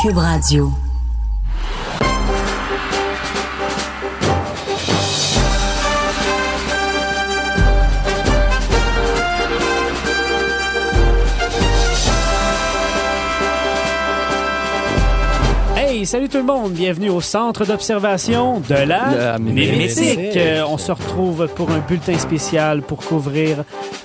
Cube 0.00 0.16
Radio. 0.16 0.70
Hey, 15.76 16.06
salut 16.06 16.28
tout 16.28 16.36
le 16.38 16.44
monde, 16.44 16.72
bienvenue 16.72 17.10
au 17.10 17.20
centre 17.20 17.64
d'observation 17.64 18.60
de 18.60 18.74
la, 18.74 18.86
La. 18.86 19.36
Euh, 19.36 20.64
on 20.68 20.78
se 20.78 20.92
retrouve 20.92 21.48
pour 21.56 21.70
un 21.70 21.80
bulletin 21.80 22.16
spécial 22.18 22.82
pour 22.82 22.98
couvrir 22.98 23.64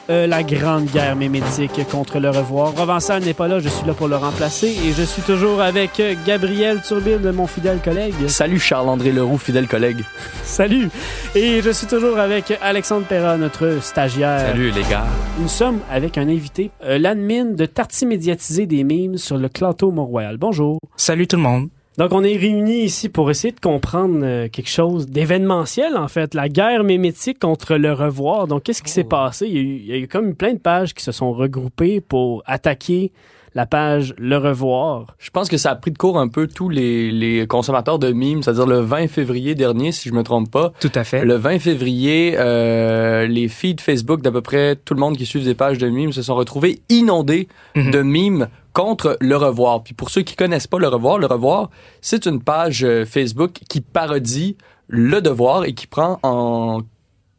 euh, 0.10 0.28
la 0.28 0.44
grande 0.44 0.86
guerre 0.86 1.16
mémétique 1.16 1.88
contre 1.90 2.20
le 2.20 2.30
revoir. 2.30 2.74
Provençal 2.74 3.24
n'est 3.24 3.34
pas 3.34 3.48
là, 3.48 3.60
je 3.60 3.70
suis 3.70 3.86
là 3.86 3.94
pour 3.94 4.08
le 4.08 4.16
remplacer 4.16 4.68
et 4.68 4.92
je 4.92 5.04
suis 5.04 5.22
toujours 5.22 5.62
avec 5.62 6.02
Gabriel 6.26 6.82
Turbine, 6.82 7.32
mon 7.32 7.48
fidèle 7.48 7.80
collègue. 7.84 8.14
Salut 8.28 8.60
Charles-André 8.60 9.12
Leroux, 9.12 9.38
fidèle 9.38 9.68
collègue. 9.68 10.04
Salut! 10.44 10.90
Et 11.36 11.62
je 11.62 11.70
suis 11.70 11.88
toujours 11.88 12.20
avec 12.20 12.54
Alexandre 12.62 13.06
Perra, 13.06 13.38
notre 13.38 13.80
stagiaire. 13.82 14.48
Salut 14.48 14.72
les 14.72 14.84
gars. 14.84 15.06
Nous 15.40 15.48
sommes 15.48 15.80
avec 15.90 16.18
un 16.18 16.28
invité, 16.28 16.72
euh, 16.84 16.98
l'admin 16.98 17.46
de 17.46 17.66
Tarty 17.66 18.06
médiatisé 18.06 18.66
des 18.66 18.84
mimes 18.84 19.18
sur 19.18 19.38
le 19.38 19.50
Clanto 19.50 19.92
Mont-Royal. 19.92 20.38
Bonjour. 20.38 20.80
Salut 20.96 21.28
tout 21.28 21.38
le 21.38 21.44
monde. 21.44 21.70
Donc, 21.98 22.12
on 22.12 22.24
est 22.24 22.36
réunis 22.36 22.82
ici 22.84 23.08
pour 23.10 23.30
essayer 23.30 23.54
de 23.54 23.60
comprendre 23.60 24.20
euh, 24.24 24.48
quelque 24.50 24.70
chose 24.70 25.08
d'événementiel, 25.08 25.96
en 25.96 26.08
fait, 26.08 26.34
la 26.34 26.50
guerre 26.50 26.84
mémétique 26.84 27.38
contre 27.40 27.76
le 27.76 27.94
revoir. 27.94 28.48
Donc, 28.48 28.64
qu'est-ce 28.64 28.82
qui 28.82 28.92
s'est 28.92 29.04
passé? 29.04 29.46
Il 29.48 29.54
y, 29.54 29.58
a 29.58 29.62
eu, 29.62 29.76
il 29.78 29.86
y 29.86 29.94
a 29.94 29.98
eu 29.98 30.08
comme 30.08 30.34
plein 30.34 30.54
de 30.54 30.60
pages 30.60 30.94
qui 30.96 31.04
se 31.04 31.12
sont 31.12 31.32
regroupées 31.34 32.02
pour 32.02 32.42
attaquer 32.48 33.12
la 33.56 33.68
page 33.68 34.16
Le 34.18 34.36
Revoir. 34.38 35.16
Je 35.20 35.30
pense 35.30 35.48
que 35.48 35.58
ça 35.58 35.70
a 35.70 35.76
pris 35.76 35.92
de 35.92 35.98
court 36.00 36.18
un 36.18 36.28
peu 36.28 36.48
tous 36.48 36.70
les, 36.70 37.12
les 37.12 37.46
consommateurs 37.46 38.00
de 38.00 38.12
mimes, 38.12 38.42
c'est-à-dire 38.42 38.66
le 38.66 38.80
20 38.80 39.08
février 39.08 39.54
dernier, 39.54 39.92
si 39.92 40.10
je 40.10 40.14
me 40.16 40.24
trompe 40.24 40.50
pas. 40.50 40.74
Tout 40.80 40.92
à 40.96 41.04
fait. 41.04 41.24
Le 41.24 41.36
20 41.36 41.60
février, 41.60 42.34
euh, 42.40 43.28
les 43.28 43.48
feeds 43.48 43.80
Facebook 43.80 44.24
d'à 44.24 44.32
peu 44.32 44.42
près 44.42 44.76
tout 44.76 44.96
le 44.96 45.00
monde 45.00 45.16
qui 45.18 45.28
suit 45.28 45.44
des 45.44 45.54
pages 45.54 45.78
de 45.78 45.88
mimes 45.88 46.12
se 46.14 46.24
sont 46.24 46.34
retrouvés 46.34 46.82
inondés 46.90 47.48
Mhm. 47.76 47.92
de 47.92 48.02
mimes 48.02 48.48
contre 48.74 49.18
le 49.22 49.36
revoir. 49.38 49.84
Puis 49.84 49.94
pour 49.94 50.10
ceux 50.10 50.22
qui 50.24 50.36
connaissent 50.36 50.68
pas 50.68 50.80
le 50.80 50.88
revoir, 50.88 51.18
le 51.20 51.28
revoir, 51.28 51.70
c'est 52.02 52.26
une 52.26 52.42
page 52.42 52.84
euh, 52.84 53.06
Facebook 53.06 53.60
qui 53.70 53.82
parodie 53.82 54.58
le 54.88 55.22
devoir 55.22 55.64
et 55.66 55.74
qui 55.74 55.88
prend 55.88 56.20
en 56.24 56.82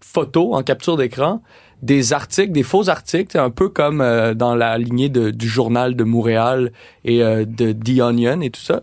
photo, 0.01 0.55
en 0.55 0.62
capture 0.62 0.97
d'écran, 0.97 1.43
des 1.83 2.12
articles, 2.12 2.53
des 2.53 2.62
faux 2.62 2.89
articles, 2.89 3.37
un 3.37 3.51
peu 3.51 3.69
comme 3.69 4.01
euh, 4.01 4.33
dans 4.33 4.55
la 4.55 4.79
lignée 4.79 5.09
de- 5.09 5.31
du 5.31 5.49
journal 5.49 5.97
de 5.97 6.05
Montréal 6.05 6.73
et 7.05 7.23
euh, 7.23 7.45
de 7.45 7.73
The 7.73 8.01
Onion 8.01 8.41
et 8.41 8.51
tout 8.51 8.61
ça, 8.61 8.83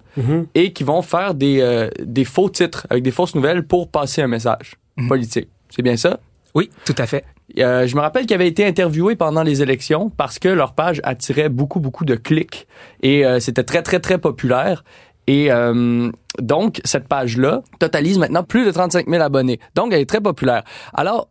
et 0.54 0.74
qui 0.74 0.84
vont 0.84 1.02
faire 1.02 1.34
des, 1.34 1.62
euh, 1.62 1.90
des 2.04 2.26
faux 2.26 2.50
titres 2.50 2.86
avec 2.90 3.04
des 3.04 3.12
fausses 3.12 3.34
nouvelles 3.34 3.66
pour 3.66 3.88
passer 3.90 4.22
un 4.22 4.28
message 4.28 4.76
Mhm. 4.98 5.08
politique. 5.08 5.48
C'est 5.70 5.82
bien 5.82 5.96
ça? 5.98 6.20
Oui, 6.54 6.70
tout 6.86 6.96
à 6.98 7.08
fait. 7.08 7.24
Euh, 7.60 7.88
je 7.88 7.96
me 7.96 8.02
rappelle 8.02 8.26
qu'ils 8.26 8.36
avaient 8.36 8.48
été 8.48 8.66
interviewés 8.66 9.16
pendant 9.16 9.44
les 9.44 9.62
élections 9.62 10.10
parce 10.10 10.40
que 10.40 10.50
leur 10.50 10.74
page 10.74 11.02
attirait 11.04 11.50
beaucoup, 11.50 11.80
beaucoup 11.80 12.06
de 12.06 12.16
clics 12.16 12.68
et 13.02 13.26
euh, 13.26 13.40
c'était 13.40 13.64
très, 13.64 13.82
très, 13.82 14.00
très 14.00 14.18
populaire. 14.18 14.84
Et 15.28 15.52
euh, 15.52 16.10
donc, 16.40 16.82
cette 16.84 17.08
page-là 17.08 17.62
totalise 17.80 18.18
maintenant 18.18 18.44
plus 18.44 18.66
de 18.66 18.72
35 18.72 19.08
000 19.08 19.22
abonnés. 19.22 19.60
Donc, 19.76 19.94
elle 19.94 20.02
est 20.02 20.10
très 20.10 20.22
populaire. 20.22 20.64
Alors, 20.94 21.30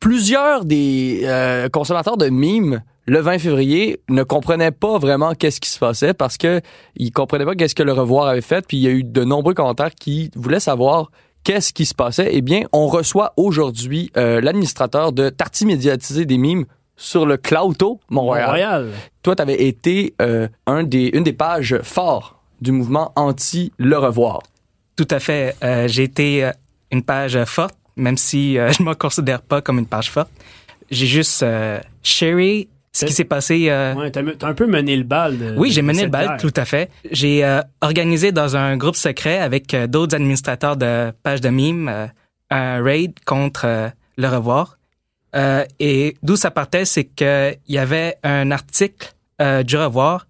plusieurs 0.00 0.64
des 0.64 1.26
consommateurs 1.72 2.16
de 2.16 2.28
mimes 2.28 2.82
le 3.06 3.20
20 3.20 3.38
février 3.38 4.00
ne 4.08 4.22
comprenaient 4.22 4.70
pas 4.70 4.98
vraiment 4.98 5.34
qu'est-ce 5.34 5.60
qui 5.60 5.70
se 5.70 5.78
passait 5.78 6.14
parce 6.14 6.36
que 6.36 6.60
ils 6.96 7.10
comprenaient 7.10 7.44
pas 7.44 7.54
qu'est-ce 7.54 7.74
que 7.74 7.82
le 7.82 7.92
revoir 7.92 8.26
avait 8.26 8.40
fait. 8.40 8.64
Puis 8.66 8.76
il 8.76 8.82
y 8.82 8.86
a 8.86 8.90
eu 8.90 9.02
de 9.04 9.24
nombreux 9.24 9.54
commentaires 9.54 9.94
qui 9.94 10.30
voulaient 10.36 10.60
savoir 10.60 11.10
qu'est-ce 11.44 11.72
qui 11.72 11.86
se 11.86 11.94
passait? 11.94 12.30
Eh 12.32 12.40
bien, 12.40 12.62
on 12.72 12.86
reçoit 12.86 13.32
aujourd'hui 13.36 14.10
euh, 14.16 14.40
l'administrateur 14.40 15.12
de 15.12 15.28
Tarty 15.28 15.66
médiatisé 15.66 16.24
des 16.24 16.38
mimes 16.38 16.64
sur 16.96 17.26
le 17.26 17.36
Clouto 17.36 18.00
Montréal. 18.10 18.46
Montréal. 18.46 18.90
Toi, 19.22 19.36
tu 19.36 19.42
avais 19.42 19.62
été 19.62 20.14
euh, 20.20 20.48
un 20.66 20.84
des, 20.84 21.10
une 21.12 21.24
des 21.24 21.32
pages 21.32 21.78
forts 21.82 22.42
du 22.60 22.72
mouvement 22.72 23.12
anti 23.16 23.72
le 23.78 23.98
revoir. 23.98 24.40
Tout 24.96 25.08
à 25.10 25.18
fait. 25.18 25.56
Euh, 25.64 25.88
j'ai 25.88 26.04
été 26.04 26.50
une 26.92 27.02
page 27.02 27.42
forte, 27.44 27.74
même 27.96 28.16
si 28.16 28.58
euh, 28.58 28.70
je 28.78 28.82
ne 28.82 28.88
me 28.88 28.94
considère 28.94 29.42
pas 29.42 29.60
comme 29.60 29.78
une 29.78 29.86
page 29.86 30.10
forte. 30.10 30.30
J'ai 30.90 31.06
juste 31.06 31.42
euh, 31.42 31.80
sharé 32.02 32.68
ce 32.92 33.06
qui 33.06 33.12
s'est 33.12 33.24
passé. 33.24 33.66
euh, 33.70 33.94
Ouais, 33.94 34.10
t'as, 34.10 34.20
un 34.46 34.54
peu 34.54 34.66
mené 34.66 34.96
le 34.96 35.02
bal. 35.04 35.38
de- 35.38 35.54
Oui, 35.56 35.70
j'ai 35.72 35.82
mené 35.82 36.04
le 36.04 36.10
bal, 36.10 36.28
guerre. 36.28 36.36
tout 36.38 36.52
à 36.56 36.64
fait. 36.64 36.90
J'ai 37.10 37.44
euh, 37.44 37.60
organisé 37.80 38.32
dans 38.32 38.56
un 38.56 38.76
groupe 38.76 38.96
secret 38.96 39.38
avec 39.38 39.72
euh, 39.74 39.86
d'autres 39.86 40.14
administrateurs 40.14 40.76
de 40.76 41.10
pages 41.22 41.40
de 41.40 41.48
mimes 41.48 41.88
euh, 41.88 42.06
un 42.50 42.82
raid 42.82 43.12
contre 43.24 43.90
le 44.18 44.28
revoir. 44.28 44.78
Et 45.80 46.14
d'où 46.22 46.36
ça 46.36 46.50
partait, 46.50 46.84
c'est 46.84 47.04
qu'il 47.04 47.56
y 47.68 47.78
avait 47.78 48.16
un 48.22 48.50
article 48.50 49.14
du 49.64 49.76
revoir 49.78 50.26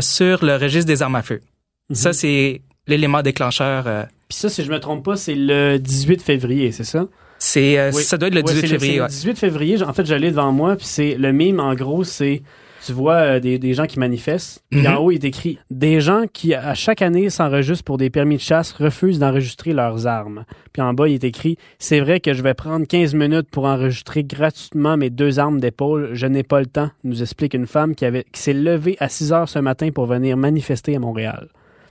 sur 0.00 0.42
le 0.42 0.56
registre 0.56 0.86
des 0.86 1.02
armes 1.02 1.16
à 1.16 1.22
feu. 1.22 1.42
Mhm. 1.90 1.96
Ça, 1.96 2.12
c'est 2.14 2.62
l'élément 2.86 3.20
déclencheur. 3.20 4.06
Puis 4.28 4.38
ça, 4.38 4.48
si 4.48 4.64
je 4.64 4.70
me 4.70 4.80
trompe 4.80 5.04
pas, 5.04 5.16
c'est 5.16 5.34
le 5.34 5.76
18 5.78 6.22
février, 6.22 6.72
c'est 6.72 6.84
ça? 6.84 7.06
C'est, 7.40 7.76
euh, 7.78 7.90
Oui. 7.92 8.02
ça 8.04 8.16
doit 8.16 8.28
être 8.28 8.34
le 8.36 8.42
Ouais, 8.42 8.52
18 8.52 8.60
c'est 8.60 8.66
février. 8.68 8.92
c'est 8.94 9.00
ouais. 9.00 9.06
Le 9.06 9.12
18 9.12 9.38
février, 9.38 9.82
en 9.82 9.92
fait, 9.92 10.06
j'allais 10.06 10.30
devant 10.30 10.52
moi, 10.52 10.76
puis 10.76 10.86
c'est 10.86 11.16
le 11.16 11.32
mime, 11.32 11.58
en 11.58 11.74
gros, 11.74 12.04
c'est 12.04 12.42
tu 12.86 12.92
vois 12.92 13.16
euh, 13.16 13.40
des, 13.40 13.58
des 13.58 13.74
gens 13.74 13.84
qui 13.84 13.98
manifestent. 13.98 14.62
Puis 14.70 14.80
Mhm. 14.80 14.86
en 14.86 14.96
haut, 14.96 15.10
il 15.10 15.16
est 15.16 15.24
écrit 15.28 15.58
des 15.70 16.00
gens 16.00 16.22
qui 16.32 16.54
à 16.54 16.72
chaque 16.72 17.02
année 17.02 17.28
s'enregistrent 17.28 17.84
pour 17.84 17.98
des 17.98 18.08
permis 18.08 18.36
de 18.36 18.40
chasse 18.40 18.72
refusent 18.72 19.18
d'enregistrer 19.18 19.74
leurs 19.74 20.06
armes. 20.06 20.46
Puis 20.72 20.80
en 20.80 20.94
bas, 20.94 21.06
il 21.06 21.12
est 21.12 21.24
écrit 21.24 21.58
c'est 21.78 22.00
vrai 22.00 22.20
que 22.20 22.32
je 22.32 22.42
vais 22.42 22.54
prendre 22.54 22.86
15 22.86 23.12
minutes 23.12 23.50
pour 23.50 23.66
enregistrer 23.66 24.24
gratuitement 24.24 24.96
mes 24.96 25.10
deux 25.10 25.38
armes 25.38 25.60
d'épaule. 25.60 26.08
Je 26.14 26.26
n'ai 26.26 26.42
pas 26.42 26.60
le 26.60 26.66
temps, 26.66 26.90
nous 27.04 27.20
explique 27.20 27.52
une 27.52 27.66
femme 27.66 27.94
qui 27.94 28.06
avait 28.06 28.24
qui 28.32 28.40
s'est 28.40 28.54
levée 28.54 28.96
à 28.98 29.10
6 29.10 29.30
heures 29.34 29.48
ce 29.50 29.58
matin 29.58 29.90
pour 29.90 30.06
venir 30.06 30.38
manifester 30.38 30.96
à 30.96 31.00
Montréal. 31.00 31.48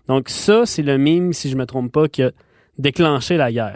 Donc 0.07 0.27
ça, 0.29 0.63
c'est 0.65 0.81
le 0.81 0.97
mime, 0.97 1.33
si 1.33 1.51
je 1.51 1.55
me 1.55 1.67
trompe 1.67 1.91
pas, 1.91 2.07
qui 2.07 2.23
a 2.23 2.31
déclenché 2.79 3.37
la 3.37 3.51
guerre. 3.51 3.75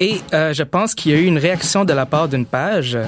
Et 0.00 0.20
euh, 0.34 0.52
je 0.52 0.62
pense 0.62 0.94
qu'il 0.94 1.12
y 1.12 1.14
a 1.14 1.18
eu 1.18 1.24
une 1.24 1.38
réaction 1.38 1.84
de 1.84 1.92
la 1.92 2.04
part 2.06 2.28
d'une 2.28 2.44
page, 2.46 2.98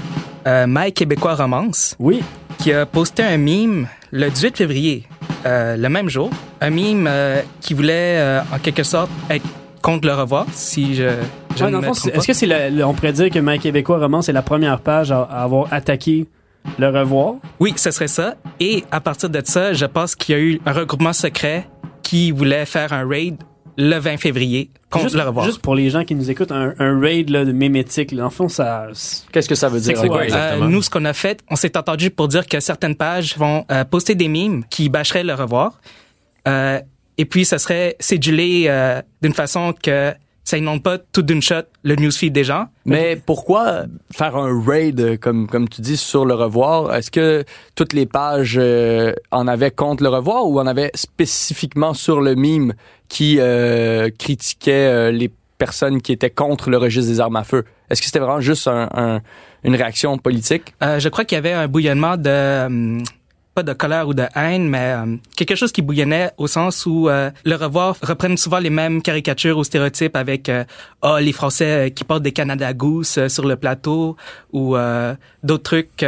euh, 0.47 0.65
My 0.69 0.93
Québécois 0.93 1.35
Romance, 1.35 1.95
Oui, 1.99 2.21
qui 2.59 2.73
a 2.73 2.87
posté 2.87 3.23
un 3.23 3.37
mime 3.37 3.89
le 4.11 4.31
18 4.31 4.57
février, 4.57 5.05
euh, 5.45 5.77
le 5.77 5.89
même 5.89 6.09
jour. 6.09 6.31
Un 6.61 6.71
mime 6.71 7.07
euh, 7.09 7.43
qui 7.61 7.75
voulait, 7.75 8.17
euh, 8.19 8.41
en 8.55 8.59
quelque 8.59 8.83
sorte, 8.85 9.11
être 9.29 9.45
contre 9.83 10.07
le 10.09 10.15
revoir, 10.15 10.47
si 10.53 10.95
je, 10.95 11.09
je 11.57 11.65
Ouais, 11.65 11.71
est-ce 12.15 12.27
que 12.27 12.33
c'est 12.33 12.47
le- 12.47 12.75
le- 12.77 12.85
on 12.85 12.95
pourrait 12.95 13.13
dire 13.13 13.31
que 13.31 13.39
My 13.39 13.59
Québécois 13.59 13.99
Roman, 13.99 14.23
c'est 14.23 14.33
la 14.33 14.43
première 14.43 14.81
page 14.81 15.13
à, 15.13 15.23
à 15.23 15.43
avoir 15.43 15.71
attaqué 15.73 16.27
le 16.79 16.89
revoir? 16.89 17.35
Oui, 17.61 17.75
ce 17.77 17.91
serait 17.91 18.09
ça. 18.09 18.35
Et 18.61 18.85
à 18.91 19.01
partir 19.01 19.29
de 19.29 19.41
ça, 19.45 19.73
je 19.75 19.85
pense 19.87 20.15
qu'il 20.17 20.35
y 20.35 20.39
a 20.39 20.41
eu 20.41 20.61
un 20.67 20.73
regroupement 20.73 21.13
secret 21.13 21.69
qui 22.03 22.31
voulait 22.31 22.65
faire 22.65 22.93
un 22.93 23.07
raid 23.07 23.37
le 23.81 23.97
20 23.97 24.17
février 24.17 24.71
contre 24.91 25.05
juste, 25.05 25.15
le 25.15 25.23
revoir. 25.23 25.47
juste 25.47 25.61
pour 25.61 25.77
les 25.77 25.89
gens 25.89 26.05
qui 26.05 26.17
nous 26.17 26.31
écoutent, 26.31 26.51
un, 26.51 26.75
un 26.81 27.01
raid 27.01 27.31
là, 27.31 27.45
de 27.45 27.53
mémétique, 27.53 28.11
là, 28.11 28.25
le 28.25 28.31
fond, 28.31 28.49
ça... 28.49 28.89
Qu'est-ce 29.33 29.49
que 29.49 29.55
ça 29.55 29.69
veut 29.69 29.79
C'est 29.79 29.93
dire? 29.93 30.03
quoi, 30.03 30.25
encore? 30.25 30.37
Euh, 30.37 30.67
nous, 30.67 30.83
ce 30.83 30.91
qu'on 30.91 31.05
a 31.05 31.13
fait, 31.13 31.41
on 31.49 31.55
s'est 31.55 31.77
entendu 31.79 32.11
pour 32.11 32.27
dire 32.27 32.47
que 32.47 32.59
certaines 32.59 32.97
pages 32.97 33.39
vont 33.39 33.65
euh, 33.71 33.85
poster 33.85 34.17
des 34.17 34.27
mimes 34.27 34.65
qui 34.69 34.89
bâcheraient 34.89 35.23
le 35.23 35.33
revoir. 35.35 35.81
Euh, 36.49 36.81
et 37.19 37.25
puis, 37.25 37.45
ça 37.45 37.59
serait 37.59 37.95
cédulé 38.01 38.65
euh, 38.67 39.01
d'une 39.23 39.35
façon 39.35 39.73
que 39.81 40.13
ça 40.49 40.57
inonde 40.57 40.83
pas 40.83 40.97
tout 40.97 41.21
d'une 41.21 41.43
shot 41.43 41.67
le 41.83 41.95
newsfeed 41.97 42.33
des 42.33 42.45
gens. 42.45 42.69
Mais 42.87 43.17
pourquoi 43.17 43.85
faire 44.11 44.35
un 44.35 44.51
raid, 44.67 44.99
euh, 44.99 45.17
comme, 45.19 45.47
comme 45.47 45.69
tu 45.69 45.83
dis, 45.83 45.99
sur 45.99 46.25
le 46.25 46.33
revoir? 46.33 46.95
Est-ce 46.95 47.11
que 47.11 47.45
toutes 47.75 47.93
les 47.93 48.07
pages 48.07 48.57
euh, 48.59 49.13
en 49.31 49.47
avaient 49.47 49.71
contre 49.71 50.03
le 50.03 50.09
revoir 50.09 50.47
ou 50.49 50.59
en 50.59 50.67
avaient 50.67 50.91
spécifiquement 50.95 51.93
sur 51.93 52.23
le 52.23 52.35
mime 52.35 52.73
qui 53.09 53.37
euh, 53.41 54.09
critiquait 54.19 54.87
euh, 54.87 55.11
les 55.11 55.31
personnes 55.59 56.01
qui 56.01 56.13
étaient 56.13 56.31
contre 56.31 56.71
le 56.71 56.79
registre 56.79 57.11
des 57.13 57.21
armes 57.21 57.37
à 57.37 57.45
feu? 57.45 57.65
Est-ce 57.91 58.01
que 58.01 58.07
c'était 58.07 58.21
vraiment 58.21 58.41
juste 58.41 58.69
un, 58.69 58.89
un- 58.95 59.21
une 59.65 59.75
réaction 59.75 60.17
politique? 60.17 60.73
Euh, 60.83 60.99
je 60.99 61.11
crois 61.11 61.25
qu'il 61.27 61.37
y 61.37 61.39
avait 61.41 61.53
un 61.53 61.69
bouillonnement 61.69 62.17
de... 62.17 63.03
de 63.63 63.73
colère 63.73 64.09
ou 64.09 64.15
de 64.15 64.25
haine, 64.35 64.69
mais 64.69 64.95
euh, 64.95 65.17
quelque 65.37 65.55
chose 65.55 65.73
qui 65.73 65.83
bouillonnait 65.83 66.31
au 66.37 66.47
sens 66.47 66.87
où 66.87 67.09
euh, 67.09 67.31
le 67.45 67.55
revoir 67.55 67.97
reprennent 68.03 68.37
souvent 68.37 68.59
les 68.59 68.71
mêmes 68.71 69.03
caricatures 69.03 69.59
ou 69.59 69.65
stéréotypes 69.65 70.17
avec 70.17 70.49
euh, 70.49 70.65
oh, 71.03 71.19
les 71.21 71.33
Français 71.33 71.93
qui 71.95 72.05
portent 72.05 72.23
des 72.23 72.33
Canada 72.33 72.73
Goose 72.73 73.29
sur 73.29 73.47
le 73.47 73.57
plateau 73.57 74.17
ou 74.53 74.77
d'autres 75.43 75.63
trucs 75.63 76.05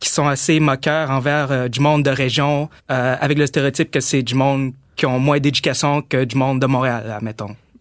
qui 0.00 0.08
sont 0.08 0.26
assez 0.26 0.60
moqueurs 0.60 1.10
envers 1.10 1.68
du 1.68 1.80
monde 1.80 2.02
de 2.02 2.10
région 2.10 2.68
avec 2.88 3.38
le 3.38 3.46
stéréotype 3.46 3.90
que 3.90 4.00
c'est 4.00 4.22
du 4.22 4.34
monde 4.34 4.72
qui 4.96 5.06
ont 5.06 5.18
moins 5.18 5.38
d'éducation 5.38 6.02
que 6.02 6.24
du 6.24 6.36
monde 6.36 6.60
de 6.60 6.66
Montréal, 6.66 7.18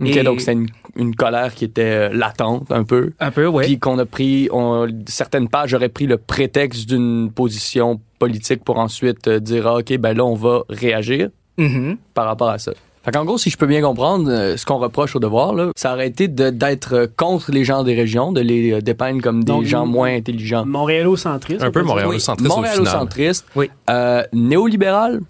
mettons. 0.01 0.19
OK, 0.19 0.25
donc 0.25 0.42
c'est 0.42 0.53
une, 0.53 0.68
une, 0.95 1.15
colère 1.15 1.53
qui 1.53 1.65
était 1.65 2.09
euh, 2.09 2.09
latente 2.13 2.71
un 2.71 2.83
peu. 2.83 3.12
Un 3.19 3.31
peu, 3.31 3.48
oui. 3.48 3.65
Puis 3.65 3.80
qu'on 3.80 3.98
a 4.00 4.06
pris, 4.06 4.50
on, 4.51 4.88
certaines 5.07 5.48
pages 5.48 5.74
auraient 5.74 5.89
pris 5.89 6.07
le 6.07 6.18
prétexte 6.18 6.89
d'une 6.89 7.31
position 7.31 8.00
politique 8.19 8.63
pour 8.63 8.77
ensuite 8.77 9.27
euh, 9.27 9.39
dire, 9.39 9.68
ah, 9.68 9.77
OK, 9.77 9.98
ben 9.98 10.13
là, 10.13 10.25
on 10.25 10.36
va 10.36 10.63
réagir 10.69 11.30
mm-hmm. 11.57 11.98
par 12.13 12.25
rapport 12.25 12.50
à 12.50 12.57
ça. 12.57 12.74
Fait 13.03 13.12
qu'en 13.12 13.25
gros, 13.25 13.39
si 13.39 13.50
je 13.50 13.57
peux 13.57 13.65
bien 13.65 13.81
comprendre, 13.81 14.30
euh, 14.30 14.57
ce 14.57 14.65
qu'on 14.65 14.77
reproche 14.77 15.15
au 15.15 15.19
devoir, 15.19 15.53
là, 15.53 15.71
ça 15.75 15.94
aurait 15.94 16.07
été 16.07 16.27
d'être 16.27 17.09
contre 17.18 17.51
les 17.51 17.63
gens 17.63 17.83
des 17.83 17.95
régions, 17.95 18.31
de 18.31 18.42
les 18.42 18.80
dépeindre 18.81 19.24
comme 19.24 19.44
des 19.44 19.65
gens 19.65 19.88
moins 19.88 20.13
intelligents. 20.13 20.65
Montréalocentristes. 20.65 21.63
Un 21.63 21.71
peu 21.71 21.81
montréalocentristes 21.81 22.51
oui. 22.51 22.56
Montréalocentristes. 22.56 23.45
Oui. 23.56 23.71
Euh, 23.89 24.24
néolibéral. 24.33 25.21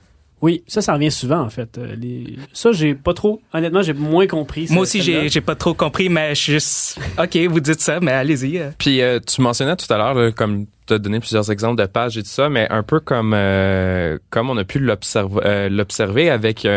Oui, 0.42 0.64
ça, 0.68 0.82
ça 0.82 0.94
revient 0.94 1.12
souvent, 1.12 1.42
en 1.42 1.50
fait. 1.50 1.78
Euh, 1.78 1.96
les... 1.96 2.36
Ça, 2.52 2.72
j'ai 2.72 2.96
pas 2.96 3.14
trop... 3.14 3.42
Honnêtement, 3.54 3.82
j'ai 3.84 3.94
moins 3.94 4.26
compris. 4.28 4.68
Moi 4.72 4.84
aussi, 4.84 5.02
j'ai, 5.02 5.30
j'ai 5.30 5.42
pas 5.42 5.56
trop 5.56 5.74
compris, 5.74 6.10
mais 6.10 6.34
je 6.34 6.42
suis 6.42 6.54
juste... 6.54 7.00
OK, 7.20 7.38
vous 7.50 7.60
dites 7.60 7.80
ça, 7.80 8.00
mais 8.00 8.12
allez-y. 8.12 8.58
Euh. 8.58 8.72
Puis, 8.78 9.02
euh, 9.02 9.20
tu 9.20 9.42
mentionnais 9.42 9.76
tout 9.76 9.92
à 9.94 9.98
l'heure, 9.98 10.34
comme 10.34 10.66
tu 10.88 10.94
as 10.94 11.00
donné 11.00 11.20
plusieurs 11.20 11.52
exemples 11.52 11.80
de 11.80 11.86
pages 11.86 12.18
et 12.18 12.24
tout 12.24 12.30
ça, 12.30 12.50
mais 12.50 12.68
un 12.72 12.84
peu 12.84 13.00
comme, 13.00 13.36
comme 14.32 14.50
on 14.50 14.58
a 14.58 14.64
pu 14.64 14.80
l'observer, 14.80 15.70
l'observer 15.70 16.30
avec 16.30 16.68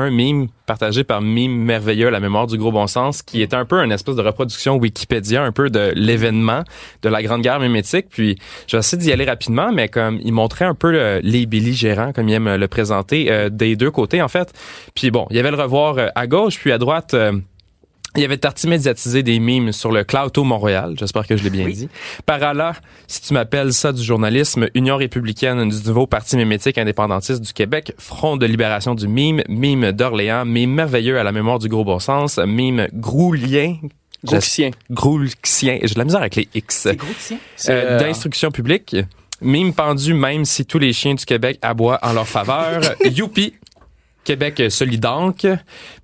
un 0.00 0.10
mime 0.10 0.48
partagé 0.66 1.04
par 1.04 1.20
Mime 1.20 1.64
Merveilleux 1.64 2.10
la 2.10 2.20
mémoire 2.20 2.46
du 2.46 2.56
gros 2.56 2.72
bon 2.72 2.86
sens, 2.86 3.22
qui 3.22 3.42
était 3.42 3.56
un 3.56 3.64
peu 3.64 3.76
une 3.82 3.92
espèce 3.92 4.16
de 4.16 4.22
reproduction 4.22 4.76
Wikipédia, 4.76 5.42
un 5.42 5.52
peu 5.52 5.68
de 5.70 5.92
l'événement 5.94 6.62
de 7.02 7.08
la 7.08 7.22
Grande 7.22 7.42
Guerre 7.42 7.60
mimétique. 7.60 8.06
Puis, 8.10 8.38
je 8.66 8.76
vais 8.76 8.80
essayer 8.80 9.02
d'y 9.02 9.12
aller 9.12 9.24
rapidement, 9.24 9.72
mais 9.72 9.88
comme 9.88 10.18
il 10.22 10.32
montrait 10.32 10.64
un 10.64 10.74
peu 10.74 11.20
les 11.22 11.46
belligérants, 11.46 12.12
comme 12.12 12.28
il 12.28 12.34
aime 12.34 12.54
le 12.54 12.68
présenter, 12.68 13.30
euh, 13.30 13.48
des 13.48 13.76
deux 13.76 13.90
côtés, 13.90 14.22
en 14.22 14.28
fait. 14.28 14.52
Puis 14.94 15.10
bon, 15.10 15.26
il 15.30 15.36
y 15.36 15.40
avait 15.40 15.50
le 15.50 15.56
revoir 15.56 15.98
euh, 15.98 16.08
à 16.14 16.26
gauche, 16.26 16.58
puis 16.58 16.72
à 16.72 16.78
droite... 16.78 17.14
Euh, 17.14 17.32
il 18.16 18.22
y 18.22 18.24
avait 18.24 18.38
tarti 18.38 18.66
médiatisé 18.66 19.22
des 19.22 19.38
mimes 19.38 19.72
sur 19.72 19.92
le 19.92 20.04
Clouto 20.04 20.42
Montréal, 20.44 20.94
j'espère 20.98 21.26
que 21.26 21.36
je 21.36 21.44
l'ai 21.44 21.50
bien 21.50 21.68
dit. 21.68 21.88
Par 22.26 22.54
là, 22.54 22.74
si 23.06 23.22
tu 23.22 23.34
m'appelles 23.34 23.72
ça 23.72 23.92
du 23.92 24.02
journalisme, 24.02 24.68
Union 24.74 24.96
républicaine 24.96 25.68
du 25.68 25.88
nouveau 25.88 26.06
parti 26.06 26.36
mimétique 26.36 26.78
indépendantiste 26.78 27.40
du 27.40 27.52
Québec, 27.52 27.94
Front 27.98 28.36
de 28.36 28.46
libération 28.46 28.94
du 28.94 29.06
mime, 29.06 29.42
mime 29.48 29.92
d'Orléans, 29.92 30.44
mime 30.44 30.72
merveilleux 30.72 31.18
à 31.18 31.24
la 31.24 31.32
mémoire 31.32 31.58
du 31.58 31.68
gros 31.68 31.84
bon 31.84 31.98
sens, 31.98 32.38
mime 32.38 32.88
groulien, 32.92 33.76
Groulxien. 34.24 34.70
Groulxien. 34.90 35.78
J'ai 35.82 35.94
de 35.94 35.98
la 35.98 36.04
misère 36.04 36.20
avec 36.20 36.36
les 36.36 36.48
X. 36.54 36.88
C'est 37.56 37.70
euh, 37.70 37.98
D'instruction 37.98 38.50
publique. 38.50 38.96
Mime 39.40 39.72
pendu 39.72 40.12
même 40.12 40.44
si 40.44 40.66
tous 40.66 40.78
les 40.78 40.92
chiens 40.92 41.14
du 41.14 41.24
Québec 41.24 41.58
aboient 41.62 41.98
en 42.02 42.12
leur 42.12 42.28
faveur. 42.28 42.82
Youpi. 43.04 43.54
Québec 44.24 44.62
solidanque, 44.68 45.46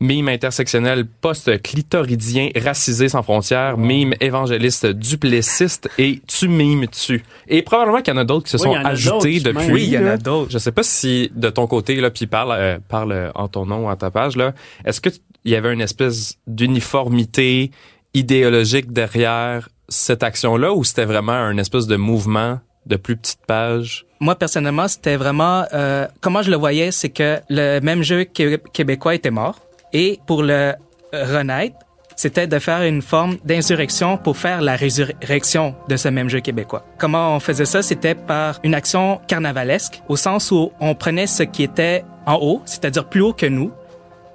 mime 0.00 0.28
intersectionnel 0.28 1.06
post-clitoridien 1.06 2.48
racisé 2.56 3.08
sans 3.08 3.22
frontières, 3.22 3.76
mime 3.76 4.14
évangéliste 4.20 4.86
duplessiste 4.86 5.90
et 5.98 6.20
tu 6.26 6.48
mimes 6.48 6.86
tu. 6.88 7.24
Et 7.48 7.62
probablement 7.62 8.00
qu'il 8.00 8.14
y 8.14 8.16
en 8.16 8.20
a 8.20 8.24
d'autres 8.24 8.44
qui 8.44 8.52
se 8.52 8.58
sont 8.58 8.74
ajoutés 8.74 9.40
depuis. 9.40 9.72
Oui, 9.72 9.84
il 9.84 9.90
y 9.90 9.98
en 9.98 10.06
a 10.06 10.16
d'autres. 10.16 10.50
Je 10.50 10.58
sais 10.58 10.72
pas 10.72 10.82
si 10.82 11.30
de 11.34 11.50
ton 11.50 11.66
côté 11.66 11.96
là, 11.96 12.10
puis 12.10 12.26
parle 12.26 12.52
euh, 12.52 12.78
parle 12.88 13.32
en 13.34 13.48
ton 13.48 13.66
nom 13.66 13.86
ou 13.86 13.88
en 13.88 13.96
ta 13.96 14.10
page 14.10 14.36
là, 14.36 14.54
est-ce 14.84 15.00
que 15.00 15.10
il 15.44 15.52
y 15.52 15.54
avait 15.54 15.72
une 15.72 15.80
espèce 15.80 16.38
d'uniformité 16.48 17.70
idéologique 18.14 18.92
derrière 18.92 19.68
cette 19.88 20.22
action-là 20.24 20.72
ou 20.72 20.82
c'était 20.82 21.04
vraiment 21.04 21.32
un 21.32 21.56
espèce 21.58 21.86
de 21.86 21.96
mouvement 21.96 22.58
de 22.86 22.96
plus 22.96 23.16
petites 23.16 23.44
pages? 23.46 24.06
Moi, 24.20 24.34
personnellement, 24.34 24.88
c'était 24.88 25.16
vraiment... 25.16 25.64
Euh, 25.72 26.06
comment 26.20 26.42
je 26.42 26.50
le 26.50 26.56
voyais, 26.56 26.90
c'est 26.90 27.10
que 27.10 27.40
le 27.48 27.80
même 27.80 28.02
jeu 28.02 28.24
québécois 28.24 29.14
était 29.14 29.30
mort. 29.30 29.60
Et 29.92 30.20
pour 30.26 30.42
le 30.42 30.74
renaître, 31.12 31.76
c'était 32.16 32.46
de 32.46 32.58
faire 32.58 32.82
une 32.82 33.02
forme 33.02 33.36
d'insurrection 33.44 34.16
pour 34.16 34.38
faire 34.38 34.62
la 34.62 34.74
résurrection 34.74 35.74
de 35.88 35.96
ce 35.96 36.08
même 36.08 36.30
jeu 36.30 36.40
québécois. 36.40 36.84
Comment 36.96 37.36
on 37.36 37.40
faisait 37.40 37.66
ça? 37.66 37.82
C'était 37.82 38.14
par 38.14 38.58
une 38.64 38.74
action 38.74 39.20
carnavalesque, 39.28 40.02
au 40.08 40.16
sens 40.16 40.50
où 40.50 40.72
on 40.80 40.94
prenait 40.94 41.26
ce 41.26 41.42
qui 41.42 41.62
était 41.62 42.04
en 42.24 42.36
haut, 42.36 42.62
c'est-à-dire 42.64 43.04
plus 43.04 43.20
haut 43.20 43.34
que 43.34 43.46
nous, 43.46 43.70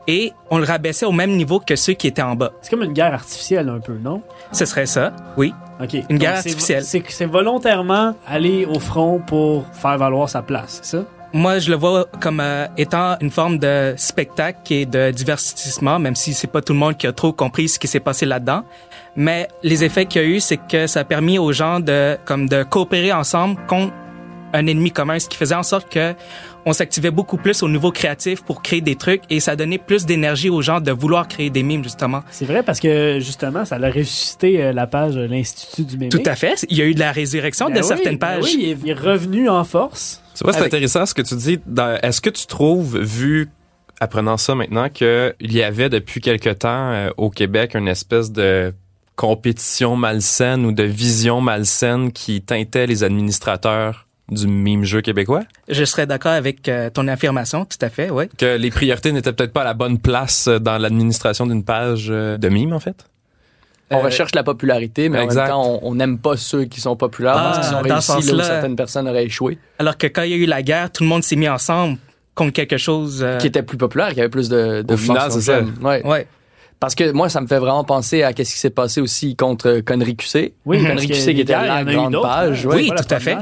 et 0.08 0.32
on 0.52 0.60
le 0.60 0.64
rabaissait 0.64 1.06
au 1.06 1.12
même 1.12 1.32
niveau 1.32 1.60
que 1.60 1.76
ceux 1.76 1.94
qui 1.94 2.08
étaient 2.08 2.22
en 2.22 2.36
bas. 2.36 2.52
C'est 2.62 2.70
comme 2.70 2.84
une 2.84 2.94
guerre 2.94 3.14
artificielle 3.14 3.68
un 3.70 3.80
peu, 3.80 3.98
non? 3.98 4.22
Ce 4.52 4.66
serait 4.66 4.86
ça, 4.86 5.16
oui. 5.38 5.54
OK. 5.82 6.04
Une 6.10 6.18
guerre 6.18 6.38
artificielle. 6.38 6.84
C'est 6.84 7.26
volontairement 7.26 8.16
aller 8.28 8.66
au 8.66 8.80
front 8.80 9.20
pour 9.20 9.66
faire 9.74 9.98
valoir 9.98 10.30
sa 10.30 10.42
place, 10.42 10.80
c'est 10.82 10.98
ça? 10.98 11.04
Moi, 11.34 11.60
je 11.60 11.70
le 11.70 11.78
vois 11.78 12.08
comme 12.20 12.42
euh, 12.42 12.68
étant 12.78 13.16
une 13.22 13.32
forme 13.32 13.58
de 13.58 13.94
spectacle 13.96 14.74
et 14.74 14.86
de 14.86 15.12
divertissement, 15.12 15.98
même 15.98 16.16
si 16.16 16.34
c'est 16.34 16.48
pas 16.48 16.62
tout 16.62 16.74
le 16.74 16.80
monde 16.80 16.98
qui 16.98 17.08
a 17.08 17.14
trop 17.14 17.32
compris 17.32 17.70
ce 17.70 17.80
qui 17.80 17.88
s'est 17.88 18.02
passé 18.02 18.26
là-dedans. 18.26 18.64
Mais 19.16 19.48
les 19.64 19.86
effets 19.86 20.06
qu'il 20.06 20.22
y 20.22 20.26
a 20.26 20.28
eu, 20.28 20.42
c'est 20.42 20.58
que 20.58 20.88
ça 20.88 21.02
a 21.02 21.04
permis 21.06 21.40
aux 21.40 21.54
gens 21.54 21.80
de 21.80 22.18
comme 22.26 22.50
de 22.50 22.64
coopérer 22.64 23.14
ensemble 23.14 23.58
contre 23.68 23.94
un 24.54 24.68
ennemi 24.68 24.92
commun, 24.92 25.20
ce 25.20 25.28
qui 25.30 25.38
faisait 25.38 25.56
en 25.56 25.64
sorte 25.64 25.92
que 25.92 26.14
on 26.66 26.74
s'activait 26.74 27.12
beaucoup 27.12 27.38
plus 27.38 27.64
au 27.64 27.70
niveau 27.70 27.92
créatif 27.92 28.44
pour 28.44 28.62
créer 28.62 28.82
des 28.82 28.96
trucs 28.96 29.24
et 29.30 29.40
ça 29.40 29.56
donnait 29.56 29.80
plus 29.80 30.06
d'énergie 30.06 30.50
aux 30.50 30.62
gens 30.62 30.80
de 30.80 30.92
vouloir 30.92 31.28
créer 31.28 31.50
des 31.50 31.64
mimes, 31.64 31.84
justement. 31.84 32.22
C'est 32.30 32.46
vrai 32.46 32.62
parce 32.62 32.80
que, 32.80 33.20
justement, 33.20 33.66
ça 33.66 33.78
a 33.78 33.90
ressuscité 33.90 34.62
euh, 34.62 34.74
la 34.74 34.86
page 34.86 35.16
de 35.16 35.22
l'Institut 35.22 35.86
du 35.86 35.98
mime. 35.98 36.10
Tout 36.10 36.22
à 36.26 36.36
fait. 36.36 36.66
Il 36.70 36.78
y 36.78 36.82
a 36.82 36.86
eu 36.86 36.94
de 36.94 37.00
la 37.00 37.12
résurrection 37.12 37.70
de 37.70 37.76
ben 37.76 37.84
certaines 37.84 38.18
ben 38.18 38.36
pages. 38.36 38.44
oui, 38.44 38.78
il 38.84 38.90
est 38.90 38.94
revenu 38.94 39.50
en 39.50 39.64
force. 39.64 40.22
Tu 40.36 40.44
vois, 40.44 40.54
c'est 40.54 40.64
intéressant 40.64 41.06
ce 41.06 41.14
que 41.14 41.22
tu 41.22 41.36
dis. 41.36 41.60
Est-ce 42.04 42.22
que 42.22 42.30
tu 42.30 42.46
trouves, 42.46 43.00
vu 43.00 43.50
apprenant 44.00 44.38
ça 44.38 44.56
maintenant, 44.56 44.90
qu'il 44.90 45.34
y 45.42 45.62
avait 45.62 45.90
depuis 45.90 46.22
quelque 46.22 46.50
temps 46.50 46.92
euh, 46.92 47.10
au 47.18 47.30
Québec 47.30 47.76
une 47.76 47.88
espèce 47.88 48.32
de 48.32 48.74
compétition 49.16 49.96
malsaine 49.96 50.66
ou 50.66 50.72
de 50.72 50.84
vision 50.84 51.42
malsaine 51.42 52.12
qui 52.12 52.42
teintait 52.42 52.88
les 52.88 53.04
administrateurs 53.04 54.08
du 54.32 54.48
mime 54.48 54.84
jeu 54.84 55.02
québécois? 55.02 55.44
Je 55.68 55.84
serais 55.84 56.08
d'accord 56.08 56.32
avec 56.32 56.68
euh, 56.68 56.90
ton 56.90 57.08
affirmation, 57.08 57.66
tout 57.66 57.78
à 57.82 57.90
fait, 57.90 58.10
oui. 58.10 58.26
Que 58.38 58.58
les 58.58 58.72
priorités 58.72 59.12
n'étaient 59.12 59.34
peut-être 59.34 59.54
pas 59.54 59.62
à 59.62 59.66
la 59.66 59.74
bonne 59.74 60.00
place 60.00 60.48
euh, 60.48 60.60
dans 60.60 60.78
l'administration 60.78 61.46
d'une 61.46 61.64
page 61.64 62.08
euh, 62.10 62.38
de 62.38 62.50
mime, 62.50 62.74
en 62.74 62.80
fait? 62.80 63.06
On 63.94 64.00
recherche 64.00 64.34
la 64.36 64.44
popularité, 64.44 65.10
mais 65.10 65.20
en 65.20 65.28
même 65.28 65.48
temps, 65.48 65.80
on 65.84 65.96
n'aime 65.96 66.18
pas 66.18 66.38
ceux 66.38 66.64
qui 66.64 66.80
sont 66.80 66.96
populaires 66.96 67.34
parce 67.34 67.68
qu'ils 67.68 67.76
ont 67.76 67.82
réussi 67.82 68.32
là 68.32 68.36
où 68.36 68.42
certaines 68.42 68.78
personnes 68.78 69.10
auraient 69.10 69.26
échoué. 69.26 69.58
Alors 69.80 69.98
que 69.98 70.08
quand 70.08 70.24
il 70.24 70.32
y 70.32 70.34
a 70.34 70.38
eu 70.38 70.46
la 70.46 70.64
guerre, 70.64 70.90
tout 70.94 71.04
le 71.04 71.10
monde 71.10 71.24
s'est 71.24 71.36
mis 71.36 71.50
ensemble 71.50 71.98
contre 72.34 72.54
quelque 72.54 72.78
chose... 72.78 73.28
Qui 73.40 73.48
était 73.48 73.64
plus 73.64 73.76
populaire, 73.76 74.14
qui 74.14 74.22
avait 74.22 74.30
plus 74.30 74.48
de, 74.48 74.82
de 74.82 74.94
Au 74.94 74.96
final, 74.96 75.30
c'est 75.34 75.42
ça. 75.42 75.60
Ouais. 75.82 76.08
ouais. 76.08 76.26
Parce 76.80 76.96
que 76.96 77.12
moi, 77.12 77.28
ça 77.28 77.42
me 77.42 77.48
fait 77.48 77.60
vraiment 77.60 77.84
penser 77.84 78.24
à 78.24 78.32
qu'est-ce 78.32 78.54
qui 78.54 78.60
s'est 78.60 78.70
passé 78.70 79.02
aussi 79.02 79.36
contre 79.36 79.82
Connery 79.82 80.16
QC. 80.16 80.54
Oui, 80.66 80.82
Connery 80.82 81.08
QC 81.10 81.36
qui 81.36 81.42
était 81.42 81.52
la 81.52 81.84
grande 81.84 82.20
page. 82.22 82.66
Oui, 82.66 82.90
tout 82.96 83.14
à 83.14 83.20
fait 83.20 83.38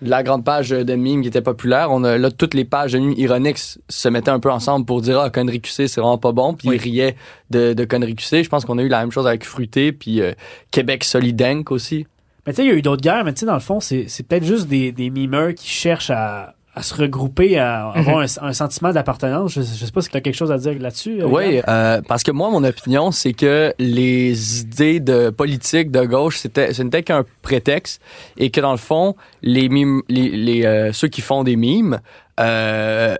la 0.00 0.22
grande 0.22 0.44
page 0.44 0.70
de 0.70 0.94
mimes 0.94 1.22
qui 1.22 1.28
était 1.28 1.42
populaire, 1.42 1.90
on 1.90 2.04
a 2.04 2.18
là 2.18 2.30
toutes 2.30 2.54
les 2.54 2.64
pages 2.64 2.92
de 2.92 2.98
mimes 2.98 3.14
ironiques 3.16 3.58
se 3.58 4.08
mettaient 4.08 4.30
un 4.30 4.40
peu 4.40 4.50
ensemble 4.50 4.86
pour 4.86 5.02
dire 5.02 5.20
ah 5.20 5.30
connerie 5.30 5.60
QC 5.60 5.88
c'est 5.88 6.00
vraiment 6.00 6.18
pas 6.18 6.32
bon, 6.32 6.54
puis 6.54 6.68
ils 6.68 6.78
riaient 6.78 7.16
de, 7.50 7.72
de 7.72 7.84
connerie 7.84 8.14
QC. 8.14 8.44
Je 8.44 8.48
pense 8.48 8.64
qu'on 8.64 8.78
a 8.78 8.82
eu 8.82 8.88
la 8.88 9.00
même 9.00 9.10
chose 9.10 9.26
avec 9.26 9.44
Fruité 9.44 9.92
puis 9.92 10.20
euh, 10.20 10.32
Québec 10.70 11.04
Solidank 11.04 11.70
aussi. 11.70 12.06
Mais 12.46 12.52
tu 12.52 12.58
sais, 12.58 12.64
il 12.64 12.68
y 12.68 12.72
a 12.72 12.76
eu 12.76 12.82
d'autres 12.82 13.02
guerres, 13.02 13.24
mais 13.24 13.34
tu 13.34 13.40
sais, 13.40 13.46
dans 13.46 13.54
le 13.54 13.60
fond, 13.60 13.80
c'est, 13.80 14.06
c'est 14.08 14.22
peut-être 14.22 14.44
juste 14.44 14.68
des, 14.68 14.90
des 14.90 15.10
mimeurs 15.10 15.54
qui 15.54 15.68
cherchent 15.68 16.10
à, 16.10 16.54
à 16.78 16.82
se 16.82 16.94
regrouper, 16.94 17.58
à 17.58 17.88
avoir 17.88 18.18
mhm. 18.18 18.26
un, 18.40 18.52
sentiment 18.52 18.92
d'appartenance. 18.92 19.52
Je, 19.52 19.62
je 19.62 19.84
sais 19.84 19.90
pas 19.90 20.00
si 20.00 20.10
tu 20.10 20.16
as 20.16 20.20
quelque 20.20 20.36
chose 20.36 20.52
à 20.52 20.58
dire 20.58 20.74
là-dessus. 20.78 21.20
Euh, 21.20 21.26
oui, 21.26 21.60
euh, 21.66 22.00
parce 22.06 22.22
que 22.22 22.30
moi, 22.30 22.50
mon 22.50 22.62
opinion, 22.62 23.10
c'est 23.10 23.32
que 23.32 23.74
les 23.80 24.60
idées 24.60 25.00
de 25.00 25.30
politique 25.30 25.90
de 25.90 26.04
gauche, 26.04 26.38
c'était, 26.38 26.72
ce 26.72 26.82
n'était 26.84 27.02
qu'un 27.02 27.24
prétexte 27.42 28.00
et 28.36 28.50
que 28.50 28.60
dans 28.60 28.70
le 28.70 28.78
fond, 28.78 29.16
les 29.42 29.68
mimes, 29.68 30.02
les, 30.08 30.30
les 30.30 30.64
euh, 30.64 30.92
ceux 30.92 31.08
qui 31.08 31.20
font 31.20 31.42
des 31.42 31.56
mimes, 31.56 31.98
euh, 32.38 33.16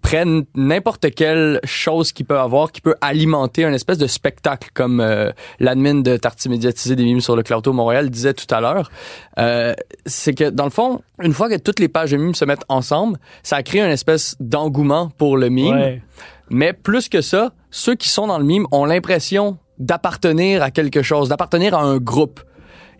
prennent 0.00 0.44
n'importe 0.54 1.14
quelle 1.14 1.60
chose 1.64 2.12
qui 2.12 2.24
peut 2.24 2.38
avoir, 2.38 2.72
qui 2.72 2.80
peut 2.80 2.94
alimenter 3.00 3.64
un 3.64 3.72
espèce 3.72 3.98
de 3.98 4.06
spectacle, 4.06 4.70
comme 4.72 5.00
euh, 5.00 5.32
l'admin 5.60 5.96
de 5.96 6.16
Tarty 6.16 6.48
médiatisé 6.48 6.96
des 6.96 7.04
mimes 7.04 7.20
sur 7.20 7.36
le 7.36 7.42
Clouto 7.42 7.72
Montréal 7.72 8.08
disait 8.08 8.32
tout 8.32 8.52
à 8.54 8.60
l'heure. 8.60 8.90
Euh, 9.38 9.74
c'est 10.06 10.34
que, 10.34 10.48
dans 10.48 10.64
le 10.64 10.70
fond, 10.70 11.02
une 11.20 11.34
fois 11.34 11.50
que 11.50 11.58
toutes 11.58 11.78
les 11.78 11.88
pages 11.88 12.12
de 12.12 12.16
mimes 12.16 12.34
se 12.34 12.44
mettent 12.44 12.64
ensemble, 12.68 13.18
ça 13.42 13.62
crée 13.62 13.80
une 13.80 13.90
espèce 13.90 14.36
d'engouement 14.40 15.10
pour 15.18 15.36
le 15.36 15.50
mime. 15.50 16.00
Mais 16.48 16.72
plus 16.72 17.08
que 17.08 17.20
ça, 17.20 17.52
ceux 17.70 17.94
qui 17.94 18.08
sont 18.08 18.26
dans 18.26 18.38
le 18.38 18.44
mime 18.44 18.66
ont 18.72 18.84
l'impression 18.84 19.58
d'appartenir 19.78 20.62
à 20.62 20.70
quelque 20.70 21.02
chose, 21.02 21.28
d'appartenir 21.28 21.74
à 21.74 21.82
un 21.82 21.98
groupe. 21.98 22.40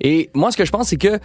Et 0.01 0.31
moi, 0.35 0.51
ce 0.51 0.57
que 0.57 0.65
je 0.65 0.73
pense, 0.73 0.89
c'est 0.89 0.97
que 0.97 1.19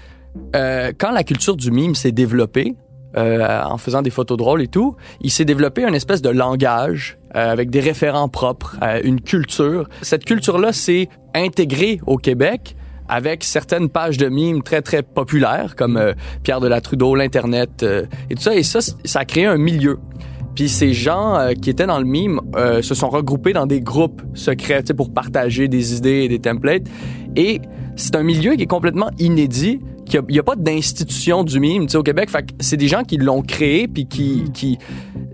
euh, 0.56 0.92
quand 0.98 1.12
la 1.12 1.24
culture 1.24 1.56
du 1.56 1.72
mime 1.72 1.96
s'est 1.96 2.12
développée, 2.12 2.76
euh, 3.16 3.64
en 3.64 3.78
faisant 3.78 4.02
des 4.02 4.10
photos 4.10 4.38
drôles 4.38 4.62
et 4.62 4.68
tout, 4.68 4.96
il 5.22 5.32
s'est 5.32 5.46
développé 5.46 5.86
un 5.86 5.94
espèce 5.94 6.22
de 6.22 6.30
langage 6.30 7.18
euh, 7.36 7.52
avec 7.52 7.70
des 7.70 7.80
référents 7.80 8.30
propres, 8.30 8.78
euh, 8.84 9.00
une 9.04 9.22
culture. 9.22 9.88
Cette 10.02 10.26
culture-là 10.26 10.74
s'est 10.74 11.10
intégrée 11.34 12.00
au 12.06 12.18
Québec 12.18 12.76
avec 13.10 13.44
certaines 13.44 13.90
pages 13.90 14.18
de 14.18 14.28
mimes 14.28 14.62
très 14.62 14.82
très 14.82 15.02
populaires 15.02 15.76
comme 15.76 15.98
euh, 15.98 16.14
Pierre 16.44 16.60
de 16.60 16.68
la 16.68 16.82
Trudeau, 16.82 17.16
l'internet 17.16 17.84
euh, 17.84 18.06
et 18.30 18.36
tout 18.36 18.42
ça 18.42 18.56
et 18.56 18.64
ça 18.64 18.80
ça 18.82 19.20
a 19.20 19.26
créé 19.26 19.46
un 19.46 19.58
milieu. 19.58 20.00
Puis 20.56 20.70
ces 20.70 20.94
gens 20.94 21.38
euh, 21.38 21.54
qui 21.54 21.70
étaient 21.70 21.86
dans 21.86 22.00
le 22.00 22.06
mime 22.06 22.42
euh, 22.56 22.82
se 22.82 22.96
sont 22.96 23.10
regroupés 23.10 23.54
dans 23.54 23.68
des 23.68 23.80
groupes 23.80 24.22
secrets 24.34 24.84
pour 24.96 25.14
partager 25.14 25.68
des 25.68 25.96
idées 25.96 26.24
et 26.24 26.28
des 26.28 26.40
templates 26.40 26.88
et 27.36 27.62
c'est 27.96 28.16
un 28.16 28.24
milieu 28.24 28.56
qui 28.56 28.64
est 28.64 28.68
complètement 28.68 29.10
inédit 29.18 29.80
qu'il 30.08 30.22
n'y 30.30 30.40
a, 30.40 30.44
pas 30.44 30.56
d'institution 30.56 31.44
du 31.44 31.60
mime 31.60 31.86
tu 31.86 31.92
sais, 31.92 31.98
au 31.98 32.04
Québec. 32.04 32.30
Fait 32.30 32.44
que 32.44 32.54
c'est 32.60 32.78
des 32.78 32.88
gens 32.88 33.04
qui 33.04 33.18
l'ont 33.18 33.42
créé 33.42 33.88
puis 33.88 34.08
qui, 34.08 34.46
qui 34.54 34.78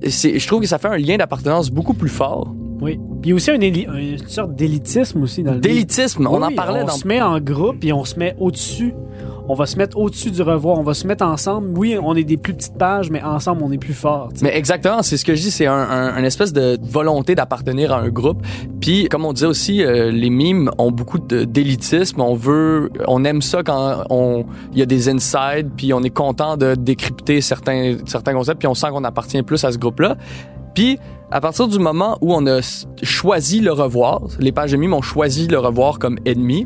c'est, 0.07 0.39
je 0.39 0.47
trouve 0.47 0.61
que 0.61 0.67
ça 0.67 0.77
fait 0.77 0.87
un 0.87 0.97
lien 0.97 1.17
d'appartenance 1.17 1.69
beaucoup 1.69 1.93
plus 1.93 2.09
fort. 2.09 2.53
Oui. 2.81 2.99
Puis 3.21 3.21
il 3.23 3.29
y 3.29 3.31
a 3.31 3.35
aussi 3.35 3.51
un 3.51 3.61
une 3.61 4.17
sorte 4.27 4.55
d'élitisme 4.55 5.23
aussi 5.23 5.43
dans 5.43 5.53
le 5.53 5.59
D'élitisme, 5.59 6.27
on 6.27 6.41
Oui, 6.41 6.43
en 6.43 6.55
parlait 6.55 6.81
on 6.83 6.87
dans 6.87 6.93
se 6.93 7.07
met 7.07 7.21
en 7.21 7.39
groupe 7.39 7.83
et 7.85 7.93
on 7.93 8.03
se 8.03 8.19
met 8.19 8.35
au-dessus. 8.39 8.93
On 9.50 9.55
va 9.55 9.65
se 9.65 9.77
mettre 9.77 9.97
au-dessus 9.97 10.31
du 10.31 10.41
revoir. 10.41 10.79
On 10.79 10.83
va 10.83 10.93
se 10.93 11.05
mettre 11.05 11.25
ensemble. 11.25 11.77
Oui, 11.77 11.97
on 12.01 12.15
est 12.15 12.23
des 12.23 12.38
plus 12.38 12.53
petites 12.53 12.77
pages, 12.77 13.09
mais 13.09 13.21
ensemble, 13.21 13.62
on 13.63 13.71
est 13.73 13.77
plus 13.77 13.93
fort. 13.93 14.29
Mais 14.41 14.55
exactement, 14.55 15.01
c'est 15.01 15.17
ce 15.17 15.25
que 15.25 15.35
je 15.35 15.41
dis, 15.41 15.51
c'est 15.51 15.65
un, 15.65 15.73
un, 15.73 16.23
espèce 16.23 16.53
de 16.53 16.79
volonté 16.81 17.35
d'appartenir 17.35 17.91
à 17.91 18.00
un 18.00 18.09
groupe. 18.09 18.41
Puis, 18.79 19.09
comme 19.09 19.25
on 19.25 19.33
disait 19.33 19.47
aussi, 19.47 19.83
euh, 19.83 20.12
les 20.12 20.29
mimes 20.29 20.71
ont 20.77 20.91
beaucoup 20.91 21.19
d'élitisme. 21.19 22.21
On 22.21 22.35
veut, 22.35 22.89
on 23.07 23.25
aime 23.25 23.41
ça 23.41 23.63
quand 23.63 24.05
on, 24.09 24.45
il 24.71 24.79
y 24.79 24.81
a 24.81 24.85
des 24.85 25.09
insides, 25.09 25.71
puis 25.75 25.93
on 25.93 26.01
est 26.03 26.09
content 26.09 26.55
de 26.55 26.75
décrypter 26.75 27.41
certains 27.41 27.97
certains 28.05 28.33
concepts, 28.33 28.59
puis 28.59 28.67
on 28.67 28.73
sent 28.73 28.88
qu'on 28.91 29.03
appartient 29.03 29.41
plus 29.43 29.63
à 29.65 29.73
ce 29.73 29.77
groupe-là. 29.77 30.15
Puis, 30.73 31.00
à 31.31 31.41
partir 31.41 31.67
du 31.67 31.79
moment 31.79 32.17
où 32.21 32.33
on 32.33 32.45
a 32.47 32.62
choisi 33.01 33.59
le 33.59 33.73
revoir, 33.73 34.21
les 34.39 34.51
pages 34.51 34.71
de 34.71 34.77
mimes 34.77 34.93
ont 34.93 35.01
choisi 35.01 35.47
le 35.47 35.59
revoir 35.59 36.00
comme 36.00 36.17
ennemi, 36.25 36.65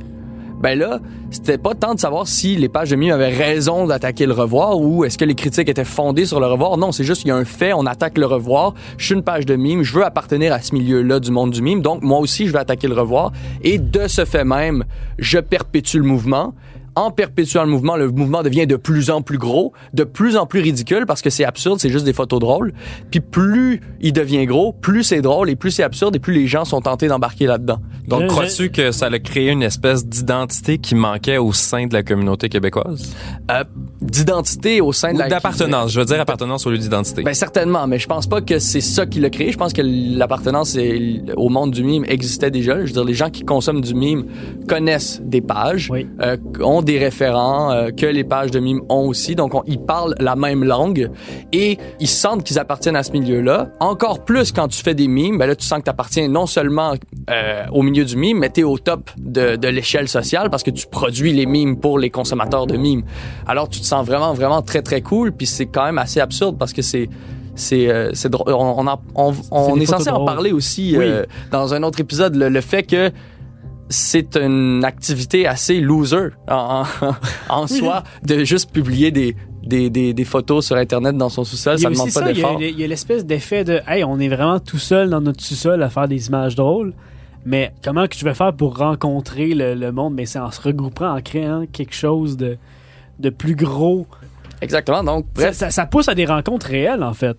ben 0.61 0.77
là, 0.77 0.99
c'était 1.29 1.57
pas 1.57 1.75
tant 1.75 1.93
de 1.93 1.99
savoir 1.99 2.27
si 2.27 2.55
les 2.55 2.69
pages 2.69 2.89
de 2.89 2.95
mimes 2.95 3.11
avaient 3.11 3.29
raison 3.29 3.85
d'attaquer 3.85 4.25
le 4.25 4.33
revoir 4.33 4.79
ou 4.79 5.05
est-ce 5.05 5.17
que 5.17 5.25
les 5.25 5.35
critiques 5.35 5.69
étaient 5.69 5.83
fondées 5.83 6.25
sur 6.25 6.39
le 6.39 6.47
revoir. 6.47 6.77
Non, 6.77 6.91
c'est 6.91 7.03
juste 7.03 7.21
qu'il 7.21 7.29
y 7.29 7.31
a 7.31 7.35
un 7.35 7.45
fait, 7.45 7.73
on 7.73 7.85
attaque 7.85 8.17
le 8.17 8.25
revoir. 8.25 8.73
Je 8.97 9.05
suis 9.05 9.15
une 9.15 9.23
page 9.23 9.45
de 9.45 9.55
mime, 9.55 9.83
je 9.83 9.93
veux 9.93 10.03
appartenir 10.03 10.53
à 10.53 10.61
ce 10.61 10.73
milieu-là 10.73 11.19
du 11.19 11.31
monde 11.31 11.51
du 11.51 11.61
mime, 11.61 11.81
donc 11.81 12.01
moi 12.01 12.19
aussi 12.19 12.47
je 12.47 12.53
vais 12.53 12.59
attaquer 12.59 12.87
le 12.87 12.95
revoir. 12.95 13.31
Et 13.63 13.77
de 13.77 14.07
ce 14.07 14.25
fait 14.25 14.45
même, 14.45 14.85
je 15.19 15.39
perpétue 15.39 15.97
le 15.97 16.03
mouvement. 16.03 16.53
En 16.97 17.11
perpétuant 17.11 17.63
le 17.63 17.69
mouvement, 17.69 17.95
le 17.95 18.09
mouvement 18.09 18.41
devient 18.41 18.65
de 18.65 18.75
plus 18.75 19.11
en 19.11 19.21
plus 19.21 19.37
gros, 19.37 19.71
de 19.93 20.03
plus 20.03 20.35
en 20.35 20.47
plus 20.47 20.61
ridicule 20.61 21.05
parce 21.05 21.21
que 21.21 21.29
c'est 21.29 21.45
absurde, 21.45 21.79
c'est 21.79 21.89
juste 21.91 22.05
des 22.05 22.13
photos 22.13 22.39
drôles. 22.39 22.73
Puis 23.11 23.19
plus 23.19 23.81
il 24.01 24.13
devient 24.13 24.45
gros, 24.47 24.73
plus 24.73 25.03
c'est 25.03 25.21
drôle 25.21 25.49
et 25.51 25.55
plus 25.55 25.69
c'est 25.69 25.83
absurde 25.83 26.15
et 26.15 26.19
plus 26.19 26.33
les 26.33 26.47
gens 26.47 26.65
sont 26.65 26.81
tentés 26.81 27.07
d'embarquer 27.07 27.45
là-dedans. 27.45 27.77
Donc, 28.07 28.23
Je- 28.23 28.27
crois-tu 28.27 28.69
que 28.71 28.91
ça 28.91 29.07
a 29.07 29.19
créé 29.19 29.49
une 29.51 29.61
espèce 29.61 30.05
d'identité 30.07 30.79
qui 30.79 30.95
manquait 30.95 31.37
au 31.37 31.53
sein 31.53 31.85
de 31.85 31.93
la 31.93 32.01
communauté 32.01 32.49
québécoise? 32.49 33.13
Euh, 33.51 33.63
D'identité 34.01 34.79
au 34.79 34.93
sein 34.93 35.09
de 35.11 35.15
Ou 35.15 35.19
la 35.19 35.27
d'appartenance. 35.27 35.91
Je 35.91 35.99
veux 35.99 36.05
dire 36.05 36.19
appartenance 36.21 36.65
au 36.65 36.69
lieu 36.71 36.77
d'identité. 36.77 37.23
Ben 37.23 37.33
certainement, 37.33 37.87
mais 37.87 37.99
je 37.99 38.07
pense 38.07 38.27
pas 38.27 38.41
que 38.41 38.57
c'est 38.59 38.79
ça 38.81 39.05
qui 39.05 39.19
l'a 39.19 39.29
créé. 39.29 39.51
Je 39.51 39.57
pense 39.57 39.73
que 39.73 39.81
l'appartenance 39.83 40.77
au 41.35 41.49
monde 41.49 41.71
du 41.71 41.83
mime 41.83 42.05
existait 42.07 42.51
déjà. 42.51 42.75
Je 42.79 42.85
veux 42.87 42.91
dire, 42.93 43.03
les 43.03 43.13
gens 43.15 43.29
qui 43.29 43.43
consomment 43.43 43.81
du 43.81 43.93
mime 43.95 44.25
connaissent 44.67 45.19
des 45.23 45.41
pages, 45.41 45.89
Oui. 45.91 46.07
euh, 46.21 46.37
ont 46.63 46.81
des 46.87 46.97
référents 46.97 47.71
euh, 47.71 47.91
que 47.91 48.05
les 48.07 48.23
pages 48.23 48.49
de 48.49 48.59
mime 48.59 48.81
ont 48.89 49.07
aussi. 49.07 49.35
Donc, 49.35 49.53
on- 49.53 49.61
ils 49.67 49.79
parlent 49.79 50.15
la 50.19 50.35
même 50.35 50.63
langue 50.63 51.11
et 51.53 51.77
ils 51.99 52.07
sentent 52.07 52.43
qu'ils 52.43 52.57
appartiennent 52.57 52.95
à 52.95 53.03
ce 53.03 53.11
milieu-là. 53.11 53.69
Encore 53.79 54.25
plus 54.25 54.51
quand 54.51 54.67
tu 54.69 54.81
fais 54.81 54.95
des 54.95 55.07
mimes, 55.07 55.37
ben 55.37 55.45
là, 55.45 55.55
tu 55.55 55.65
sens 55.65 55.79
que 55.79 55.83
tu 55.83 55.89
appartiens 55.91 56.27
non 56.27 56.47
seulement 56.47 56.93
euh, 57.29 57.63
au 57.71 57.83
milieu 57.83 58.05
du 58.05 58.15
mime, 58.17 58.39
mais 58.39 58.49
tu 58.49 58.61
es 58.61 58.63
au 58.63 58.77
top 58.79 59.11
de, 59.17 59.55
de 59.57 59.67
l'échelle 59.67 60.07
sociale 60.07 60.49
parce 60.49 60.63
que 60.63 60.71
tu 60.71 60.87
produis 60.87 61.33
les 61.33 61.45
mimes 61.45 61.77
pour 61.77 61.99
les 61.99 62.09
consommateurs 62.09 62.65
de 62.65 62.77
mimes. 62.77 63.03
Alors, 63.45 63.69
tu 63.69 63.79
te 63.81 63.85
sens 63.85 64.05
vraiment, 64.05 64.33
vraiment 64.33 64.61
très, 64.63 64.81
très 64.81 65.01
cool. 65.01 65.31
Puis 65.33 65.45
c'est 65.45 65.67
quand 65.67 65.85
même 65.85 65.97
assez 65.99 66.19
absurde 66.19 66.57
parce 66.57 66.73
que 66.73 66.81
c'est 66.81 67.09
c'est 67.59 67.89
euh, 67.89 68.11
drôle. 68.25 68.53
On, 68.53 68.85
on, 68.87 68.97
on, 69.15 69.33
on 69.51 69.79
est 69.79 69.85
censé 69.87 70.09
en 70.11 70.23
parler 70.25 70.51
aussi 70.51 70.95
Oui. 70.97 71.05
euh, 71.05 71.25
dans 71.51 71.73
un 71.73 71.81
autre 71.83 71.99
épisode. 71.99 72.35
Le, 72.35 72.49
le 72.49 72.61
fait 72.61 72.83
que 72.83 73.11
c'est 73.89 74.35
une 74.37 74.83
activité 74.83 75.47
assez 75.47 75.79
loser 75.79 76.29
en, 76.47 76.83
en, 77.49 77.67
soi 77.67 78.03
de 78.23 78.43
juste 78.43 78.71
publier 78.71 79.11
des, 79.11 79.35
des, 79.63 79.89
des, 79.89 80.13
des 80.13 80.23
photos 80.25 80.65
sur 80.65 80.75
Internet 80.75 81.15
dans 81.17 81.29
son 81.29 81.43
sous-sol. 81.43 81.75
Il 81.75 81.79
y 81.79 81.81
Ça 81.83 81.87
a 81.87 81.91
demande 81.91 82.13
pas 82.13 82.21
d'effort. 82.33 82.57
il 82.61 82.79
y 82.79 82.83
a 82.83 82.87
l'espèce 82.87 83.25
d'effet 83.25 83.63
de 83.63 83.79
Hey, 83.87 84.03
on 84.03 84.19
est 84.19 84.27
vraiment 84.29 84.59
tout 84.59 84.77
seul 84.79 85.09
dans 85.09 85.21
notre 85.21 85.41
sous-sol 85.43 85.81
à 85.83 85.89
faire 85.89 86.07
des 86.07 86.27
images 86.27 86.55
drôles. 86.55 86.93
Mais 87.45 87.71
comment 87.81 88.07
que 88.07 88.15
je 88.17 88.25
vais 88.25 88.33
faire 88.33 88.53
pour 88.53 88.77
rencontrer 88.77 89.53
le, 89.53 89.73
le 89.73 89.91
monde? 89.93 90.13
Mais 90.15 90.25
c'est 90.25 90.39
en 90.39 90.51
se 90.51 90.59
regroupant, 90.61 91.15
en 91.15 91.21
créant 91.21 91.65
quelque 91.71 91.93
chose 91.95 92.35
de, 92.35 92.57
de 93.19 93.29
plus 93.29 93.55
gros. 93.55 94.05
Exactement. 94.61 95.01
Donc, 95.03 95.25
Ça, 95.37 95.43
bref, 95.43 95.55
ça- 95.55 95.69
ça 95.69 95.85
pousse 95.85 96.09
à 96.09 96.15
des 96.15 96.25
rencontres 96.25 96.65
réelles, 96.67 97.03
en 97.03 97.13
fait. 97.13 97.37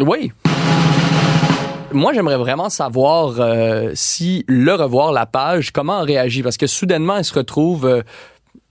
Oui. 0.00 0.32
Moi, 1.92 2.12
j'aimerais 2.12 2.36
vraiment 2.36 2.68
savoir 2.68 3.40
euh, 3.40 3.90
si 3.94 4.44
le 4.46 4.74
revoir 4.74 5.10
la 5.10 5.26
page, 5.26 5.72
comment 5.72 6.00
on 6.00 6.04
réagit, 6.04 6.42
parce 6.42 6.56
que 6.56 6.68
soudainement, 6.68 7.16
elle 7.16 7.24
se 7.24 7.34
retrouve, 7.34 7.84
euh, 7.84 8.02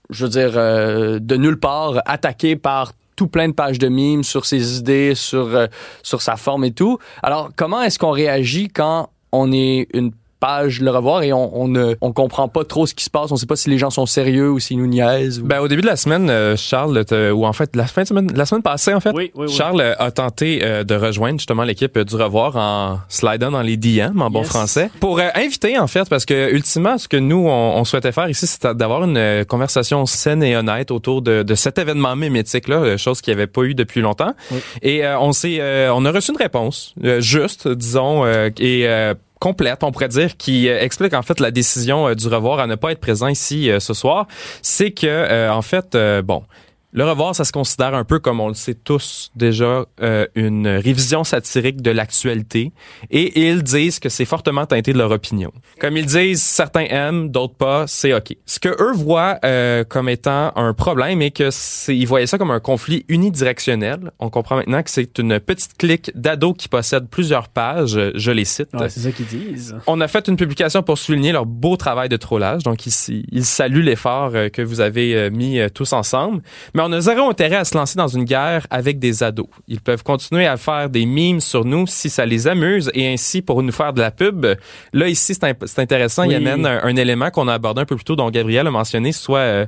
je 0.08 0.24
veux 0.24 0.30
dire, 0.30 0.52
euh, 0.56 1.18
de 1.20 1.36
nulle 1.36 1.58
part, 1.58 2.00
attaquée 2.06 2.56
par 2.56 2.92
tout 3.16 3.26
plein 3.26 3.48
de 3.48 3.52
pages 3.52 3.78
de 3.78 3.88
mimes 3.88 4.24
sur 4.24 4.46
ses 4.46 4.78
idées, 4.78 5.14
sur 5.14 5.54
euh, 5.54 5.66
sur 6.02 6.22
sa 6.22 6.36
forme 6.36 6.64
et 6.64 6.72
tout. 6.72 6.98
Alors, 7.22 7.50
comment 7.54 7.82
est-ce 7.82 7.98
qu'on 7.98 8.10
réagit 8.10 8.68
quand 8.68 9.10
on 9.32 9.52
est 9.52 9.88
une 9.92 10.12
page 10.40 10.80
le 10.80 10.90
revoir 10.90 11.22
et 11.22 11.32
on 11.32 11.50
on 11.60 11.68
ne 11.68 11.94
on 12.00 12.12
comprend 12.12 12.48
pas 12.48 12.64
trop 12.64 12.86
ce 12.86 12.94
qui 12.94 13.04
se 13.04 13.10
passe, 13.10 13.30
on 13.30 13.36
sait 13.36 13.46
pas 13.46 13.56
si 13.56 13.68
les 13.70 13.78
gens 13.78 13.90
sont 13.90 14.06
sérieux 14.06 14.50
ou 14.50 14.58
s'ils 14.58 14.78
nous 14.78 14.86
niaisent. 14.86 15.40
ou- 15.40 15.44
Ben, 15.46 15.60
au 15.60 15.68
début 15.68 15.82
de 15.82 15.86
la 15.86 15.96
semaine, 15.96 16.30
euh, 16.30 16.56
Charles, 16.56 17.04
te- 17.04 17.30
ou 17.30 17.44
en 17.46 17.52
fait, 17.52 17.76
la 17.76 17.86
fin 17.86 18.02
de 18.02 18.06
semaine, 18.08 18.28
la 18.34 18.46
semaine 18.46 18.62
passée, 18.62 18.94
en 18.94 19.00
fait, 19.00 19.12
Oui, 19.14 19.30
oui, 19.34 19.46
oui. 19.48 19.52
Charles 19.52 19.80
euh, 19.82 19.94
a 19.98 20.10
tenté 20.10 20.60
euh, 20.62 20.82
de 20.84 20.94
rejoindre 20.94 21.38
justement 21.38 21.62
l'équipe 21.64 21.96
euh, 21.96 22.04
du 22.04 22.16
Revoir 22.16 22.56
en 22.56 22.98
slidant 23.08 23.50
dans 23.50 23.62
les 23.62 23.76
DM 23.76 24.20
en 24.20 24.30
bon 24.30 24.40
Yes. 24.40 24.48
français 24.48 24.90
pour 25.00 25.18
euh, 25.18 25.28
inviter 25.34 25.78
en 25.78 25.86
fait 25.86 26.08
parce 26.08 26.24
que 26.24 26.50
ultimement 26.52 26.96
ce 26.98 27.06
que 27.08 27.16
nous 27.18 27.46
on, 27.46 27.76
on 27.76 27.84
souhaitait 27.84 28.12
faire 28.12 28.28
ici 28.28 28.46
c'était 28.46 28.74
d'avoir 28.74 29.04
une 29.04 29.16
euh, 29.18 29.44
conversation 29.44 30.06
saine 30.06 30.42
et 30.42 30.56
honnête 30.56 30.90
autour 30.90 31.20
de, 31.22 31.42
de 31.42 31.54
cet 31.54 31.78
événement 31.78 32.16
mimétique 32.16 32.68
là, 32.68 32.76
euh, 32.76 32.96
chose 32.96 33.20
qu'il 33.20 33.34
n'y 33.34 33.40
avait 33.40 33.46
pas 33.46 33.62
eu 33.62 33.74
depuis 33.74 34.00
longtemps. 34.00 34.32
Oui. 34.50 34.58
Et 34.82 35.04
euh, 35.04 35.18
on 35.20 35.32
s'est 35.32 35.58
euh, 35.60 35.92
on 35.94 36.04
a 36.06 36.10
reçu 36.12 36.30
une 36.32 36.38
réponse 36.38 36.94
euh, 37.04 37.20
juste 37.20 37.68
disons 37.68 38.24
euh, 38.24 38.48
et 38.58 38.88
euh, 38.88 39.14
complète, 39.40 39.82
on 39.82 39.90
pourrait 39.90 40.08
dire, 40.08 40.36
qui 40.36 40.68
euh, 40.68 40.78
explique 40.80 41.14
en 41.14 41.22
fait 41.22 41.40
la 41.40 41.50
décision 41.50 42.08
euh, 42.08 42.14
du 42.14 42.28
revoir 42.28 42.60
à 42.60 42.68
ne 42.68 42.76
pas 42.76 42.92
être 42.92 43.00
présent 43.00 43.26
ici 43.26 43.70
euh, 43.70 43.80
ce 43.80 43.94
soir, 43.94 44.28
c'est 44.62 44.92
que 44.92 45.48
en 45.50 45.62
fait, 45.62 45.96
bon, 46.22 46.44
le 46.92 47.04
revoir, 47.04 47.34
ça 47.34 47.44
se 47.44 47.52
considère 47.52 47.94
un 47.94 48.04
peu 48.04 48.18
comme 48.18 48.40
on 48.40 48.48
le 48.48 48.54
sait 48.54 48.74
tous 48.74 49.30
déjà 49.36 49.84
euh, 50.00 50.26
une 50.34 50.66
révision 50.66 51.24
satirique 51.24 51.82
de 51.82 51.90
l'actualité, 51.90 52.72
et 53.10 53.48
ils 53.48 53.62
disent 53.62 53.98
que 53.98 54.08
c'est 54.08 54.24
fortement 54.24 54.66
teinté 54.66 54.92
de 54.92 54.98
leur 54.98 55.10
opinion. 55.10 55.52
Comme 55.78 55.96
ils 55.96 56.06
disent, 56.06 56.42
certains 56.42 56.86
aiment, 56.88 57.28
d'autres 57.30 57.54
pas, 57.54 57.86
c'est 57.86 58.12
ok. 58.12 58.34
Ce 58.46 58.58
que 58.58 58.68
eux 58.68 58.92
voient 58.92 59.38
euh, 59.44 59.84
comme 59.84 60.08
étant 60.08 60.52
un 60.56 60.74
problème 60.74 61.22
est 61.22 61.30
que 61.30 61.50
c'est, 61.50 61.96
ils 61.96 62.06
voyaient 62.06 62.26
ça 62.26 62.38
comme 62.38 62.50
un 62.50 62.60
conflit 62.60 63.04
unidirectionnel. 63.08 64.10
On 64.18 64.30
comprend 64.30 64.56
maintenant 64.56 64.82
que 64.82 64.90
c'est 64.90 65.18
une 65.18 65.40
petite 65.40 65.76
clique 65.76 66.10
d'ados 66.14 66.54
qui 66.56 66.68
possèdent 66.68 67.08
plusieurs 67.08 67.48
pages. 67.48 67.98
Je 68.14 68.30
les 68.30 68.44
cite. 68.44 68.68
Ouais, 68.74 68.88
c'est 68.88 69.00
ça 69.00 69.12
qu'ils 69.12 69.26
disent. 69.26 69.76
On 69.86 70.00
a 70.00 70.08
fait 70.08 70.28
une 70.28 70.36
publication 70.36 70.82
pour 70.82 70.98
souligner 70.98 71.32
leur 71.32 71.46
beau 71.46 71.76
travail 71.76 72.08
de 72.08 72.16
trollage. 72.16 72.62
Donc 72.62 72.86
ici, 72.86 73.24
ils 73.30 73.44
saluent 73.44 73.82
l'effort 73.82 74.32
euh, 74.34 74.48
que 74.48 74.62
vous 74.62 74.80
avez 74.80 75.14
euh, 75.14 75.30
mis 75.30 75.58
euh, 75.58 75.68
tous 75.68 75.92
ensemble. 75.92 76.42
Mais 76.74 76.79
on 76.84 76.92
a 76.92 77.00
zéro 77.00 77.28
intérêt 77.30 77.56
à 77.56 77.64
se 77.64 77.76
lancer 77.76 77.96
dans 77.96 78.08
une 78.08 78.24
guerre 78.24 78.66
avec 78.70 78.98
des 78.98 79.22
ados. 79.22 79.46
Ils 79.68 79.80
peuvent 79.80 80.02
continuer 80.02 80.46
à 80.46 80.56
faire 80.56 80.88
des 80.90 81.06
mimes 81.06 81.40
sur 81.40 81.64
nous 81.64 81.86
si 81.86 82.10
ça 82.10 82.26
les 82.26 82.46
amuse 82.48 82.90
et 82.94 83.12
ainsi 83.12 83.42
pour 83.42 83.62
nous 83.62 83.72
faire 83.72 83.92
de 83.92 84.00
la 84.00 84.10
pub. 84.10 84.46
Là 84.92 85.08
ici, 85.08 85.34
c'est 85.34 85.78
intéressant. 85.78 86.22
Il 86.24 86.28
Oui. 86.30 86.34
amène 86.36 86.66
un, 86.66 86.82
un 86.82 86.96
élément 86.96 87.30
qu'on 87.30 87.48
a 87.48 87.54
abordé 87.54 87.80
un 87.82 87.84
peu 87.86 87.96
plus 87.96 88.04
tôt, 88.04 88.16
dont 88.16 88.30
Gabriel 88.30 88.66
a 88.66 88.70
mentionné, 88.70 89.12
soit 89.12 89.38
euh, 89.38 89.66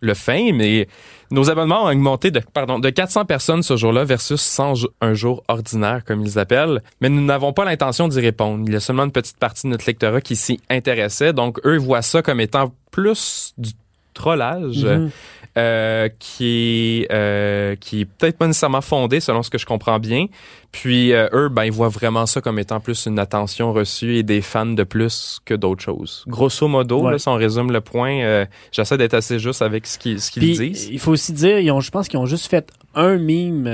le 0.00 0.14
fame. 0.14 0.60
Et 0.60 0.88
nos 1.30 1.48
abonnements 1.50 1.84
ont 1.84 1.88
augmenté 1.90 2.30
de, 2.30 2.40
pardon, 2.52 2.78
de 2.78 2.90
400 2.90 3.24
personnes 3.24 3.62
ce 3.62 3.76
jour-là 3.76 4.04
versus 4.04 4.40
100 4.40 4.74
jo- 4.74 4.90
un 5.00 5.14
jour 5.14 5.42
ordinaire, 5.48 6.02
comme 6.04 6.22
ils 6.26 6.38
appellent. 6.38 6.82
Mais 7.00 7.08
nous 7.08 7.24
n'avons 7.24 7.52
pas 7.52 7.64
l'intention 7.64 8.08
d'y 8.08 8.20
répondre. 8.20 8.64
Il 8.66 8.72
y 8.72 8.76
a 8.76 8.80
seulement 8.80 9.04
une 9.04 9.12
petite 9.12 9.38
partie 9.38 9.66
de 9.66 9.70
notre 9.72 9.86
lectorat 9.86 10.20
qui 10.20 10.36
s'y 10.36 10.60
intéressait. 10.68 11.32
Donc, 11.32 11.58
eux 11.64 11.78
voient 11.78 12.02
ça 12.02 12.20
comme 12.20 12.40
étant 12.40 12.72
plus 12.90 13.54
du 13.56 13.70
trollage. 14.14 14.84
Mhm. 14.84 15.10
euh, 15.58 16.08
qui 16.18 17.02
est 17.02 17.12
euh, 17.12 17.76
qui 17.76 18.00
est 18.00 18.04
peut-être 18.06 18.38
pas 18.38 18.46
nécessairement 18.46 18.80
fondé 18.80 19.20
selon 19.20 19.42
ce 19.42 19.50
que 19.50 19.58
je 19.58 19.66
comprends 19.66 19.98
bien. 19.98 20.28
Puis 20.70 21.12
euh, 21.12 21.28
eux, 21.34 21.50
ben 21.50 21.64
ils 21.64 21.72
voient 21.72 21.90
vraiment 21.90 22.24
ça 22.24 22.40
comme 22.40 22.58
étant 22.58 22.80
plus 22.80 23.04
une 23.04 23.18
attention 23.18 23.70
reçue 23.74 24.16
et 24.16 24.22
des 24.22 24.40
fans 24.40 24.64
de 24.64 24.82
plus 24.82 25.40
que 25.44 25.52
d'autres 25.52 25.82
choses. 25.82 26.24
Grosso 26.26 26.66
modo, 26.68 27.02
Ouais. 27.02 27.12
là, 27.12 27.18
si 27.18 27.28
on 27.28 27.34
résume 27.34 27.70
le 27.70 27.82
point, 27.82 28.46
j'essaie 28.70 28.96
d'être 28.96 29.12
assez 29.12 29.38
juste 29.38 29.60
avec 29.60 29.86
ce 29.86 29.98
qu'ils 29.98 30.22
ce 30.22 30.30
qu'ils 30.30 30.56
disent. 30.56 30.88
il 30.90 30.98
faut 30.98 31.12
aussi 31.12 31.34
dire, 31.34 31.58
ils 31.58 31.70
ont, 31.70 31.80
je 31.80 31.90
pense 31.90 32.08
qu'ils 32.08 32.18
ont 32.18 32.24
juste 32.24 32.46
fait 32.46 32.70
un 32.94 33.18
mime 33.18 33.70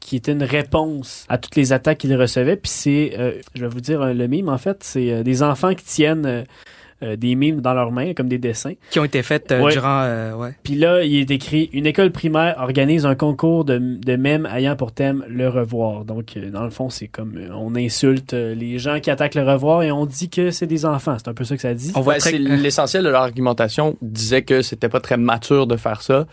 qui 0.00 0.16
était 0.16 0.32
une 0.32 0.42
réponse 0.42 1.26
à 1.28 1.36
toutes 1.36 1.56
les 1.56 1.74
attaques 1.74 1.98
qu'il 1.98 2.16
recevait. 2.16 2.56
Puis 2.56 2.70
c'est, 2.70 3.42
je 3.54 3.60
vais 3.60 3.68
vous 3.68 3.82
dire, 3.82 4.02
le 4.14 4.26
mime, 4.26 4.48
en 4.48 4.56
fait, 4.56 4.78
c'est 4.82 5.22
des 5.22 5.42
enfants 5.42 5.74
qui 5.74 5.84
tiennent 5.84 6.46
euh, 7.02 7.16
des 7.16 7.34
mimes 7.34 7.60
dans 7.60 7.74
leurs 7.74 7.92
mains, 7.92 8.12
comme 8.14 8.28
des 8.28 8.38
dessins. 8.38 8.72
Qui 8.90 8.98
ont 8.98 9.04
été 9.04 9.22
faites 9.22 9.52
euh, 9.52 9.60
Ouais. 9.62 9.72
durant... 9.72 10.02
euh, 10.02 10.34
ouais. 10.34 10.54
Puis 10.62 10.74
là, 10.74 11.02
il 11.04 11.16
est 11.18 11.30
écrit 11.30 11.70
une 11.72 11.86
école 11.86 12.10
primaire 12.10 12.56
organise 12.58 13.06
un 13.06 13.14
concours 13.14 13.64
de, 13.64 13.78
de 13.78 14.16
mèmes 14.16 14.46
ayant 14.52 14.74
pour 14.76 14.92
thème 14.92 15.24
le 15.28 15.48
revoir. 15.48 16.04
Donc, 16.04 16.36
euh, 16.36 16.50
dans 16.50 16.64
le 16.64 16.70
fond, 16.70 16.90
c'est 16.90 17.08
comme 17.08 17.38
on 17.54 17.74
insulte 17.76 18.32
les 18.32 18.78
gens 18.78 19.00
qui 19.00 19.10
attaquent 19.10 19.34
le 19.36 19.44
revoir 19.44 19.82
et 19.82 19.92
on 19.92 20.06
dit 20.06 20.28
que 20.28 20.50
c'est 20.50 20.66
des 20.66 20.84
enfants. 20.86 21.16
C'est 21.18 21.28
un 21.28 21.34
peu 21.34 21.44
ça 21.44 21.54
que 21.56 21.62
ça 21.62 21.74
dit. 21.74 21.92
On 21.94 22.00
voit 22.00 22.14
Ouais, 22.14 22.18
très- 22.20 22.38
l'essentiel 22.38 23.04
de 23.04 23.08
leur 23.10 23.22
argumentation 23.22 23.96
disait 24.02 24.42
que 24.42 24.62
c'était 24.62 24.88
pas 24.88 25.00
très 25.00 25.16
mature 25.16 25.66
de 25.66 25.76
faire 25.76 26.02
ça. 26.02 26.26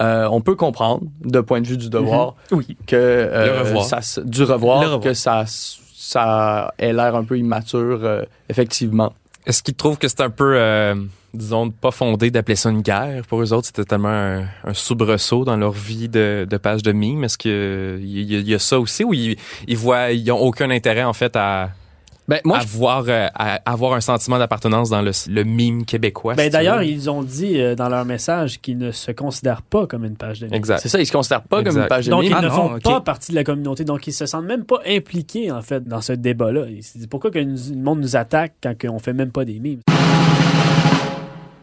Euh, 0.00 0.28
on 0.30 0.40
peut 0.40 0.54
comprendre, 0.54 1.02
de 1.24 1.40
point 1.40 1.60
de 1.60 1.66
vue 1.66 1.76
du 1.76 1.90
devoir, 1.90 2.36
Oui. 2.50 2.76
que 2.86 2.96
euh, 2.96 3.46
Le 3.46 3.60
revoir. 3.68 3.84
ça 3.84 4.22
du 4.22 4.42
revoir, 4.44 4.80
Le 4.80 4.86
revoir. 4.86 5.00
que 5.00 5.14
ça 5.14 5.44
ça 5.46 6.74
ait 6.78 6.92
l'air 6.92 7.14
un 7.16 7.24
peu 7.24 7.38
immature, 7.38 8.00
euh, 8.02 8.22
effectivement. 8.48 9.12
Est-ce 9.46 9.62
qu'ils 9.62 9.74
trouvent 9.74 9.98
que 9.98 10.08
c'est 10.08 10.20
un 10.20 10.30
peu, 10.30 10.54
euh, 10.56 10.94
disons, 11.34 11.70
pas 11.70 11.90
fondé 11.90 12.30
d'appeler 12.30 12.56
ça 12.56 12.70
une 12.70 12.82
guerre? 12.82 13.24
Pour 13.26 13.42
eux 13.42 13.52
autres, 13.52 13.66
c'était 13.66 13.84
tellement 13.84 14.44
un, 14.64 14.74
soubresaut 14.74 15.44
dans 15.44 15.56
leur 15.56 15.72
vie 15.72 16.08
de, 16.08 16.46
page 16.62 16.82
de 16.82 16.92
mime. 16.92 17.24
Est-ce 17.24 17.38
qu'il 17.38 18.04
y, 18.04 18.22
y 18.22 18.54
a 18.54 18.58
ça 18.58 18.78
aussi 18.78 19.02
ou 19.02 19.14
ils, 19.14 19.36
ils 19.66 19.76
voient, 19.76 20.12
ils 20.12 20.30
ont 20.30 20.38
aucun 20.38 20.70
intérêt, 20.70 21.04
en 21.04 21.12
fait, 21.12 21.34
à, 21.34 21.70
Ben 22.28 22.40
moi, 22.44 22.58
à 22.58 22.60
je- 22.60 22.68
voir, 22.68 23.04
euh, 23.08 23.26
à 23.34 23.54
avoir 23.70 23.94
un 23.94 24.00
sentiment 24.00 24.38
d'appartenance 24.38 24.88
dans 24.90 25.02
le, 25.02 25.10
le 25.28 25.42
mime 25.44 25.84
québécois? 25.84 26.34
Ben, 26.34 26.44
si 26.44 26.50
D'ailleurs, 26.50 26.82
ils 26.82 27.10
ont 27.10 27.22
dit 27.22 27.60
euh, 27.60 27.74
dans 27.74 27.88
leur 27.88 28.04
message 28.04 28.60
qu'ils 28.60 28.78
ne 28.78 28.92
se 28.92 29.10
considèrent 29.10 29.62
pas 29.62 29.86
comme 29.88 30.04
une 30.04 30.16
page 30.16 30.38
de 30.40 30.46
mime. 30.46 30.54
Exact. 30.54 30.78
c'est 30.80 30.88
ça, 30.88 31.00
ils 31.00 31.06
se 31.06 31.12
considèrent 31.12 31.42
pas 31.42 31.62
comme 31.64 31.76
une 31.76 31.88
page 31.88 32.06
de 32.06 32.10
Donc, 32.10 32.22
mime. 32.22 32.30
ils 32.32 32.36
Ah 32.38 32.42
ne 32.42 32.48
non, 32.48 32.54
font 32.54 32.78
pas 32.78 33.00
partie 33.00 33.32
de 33.32 33.36
la 33.36 33.44
communauté. 33.44 33.84
Donc, 33.84 34.06
ils 34.06 34.12
se 34.12 34.26
sentent 34.26 34.44
même 34.46 34.64
pas 34.64 34.80
impliqués, 34.86 35.50
en 35.50 35.62
fait, 35.62 35.82
dans 35.86 36.00
ce 36.00 36.12
débat-là. 36.12 36.66
Ils 36.70 36.82
se 36.84 36.96
disent 36.98 37.06
pourquoi 37.08 37.30
que 37.32 37.40
nous- 37.40 37.58
le 37.74 37.82
monde 37.82 38.00
nous 38.00 38.14
attaque 38.16 38.54
quand 38.62 38.74
on 38.88 38.98
fait 39.00 39.12
même 39.14 39.32
pas 39.32 39.44
des 39.44 39.58
mimes? 39.58 39.80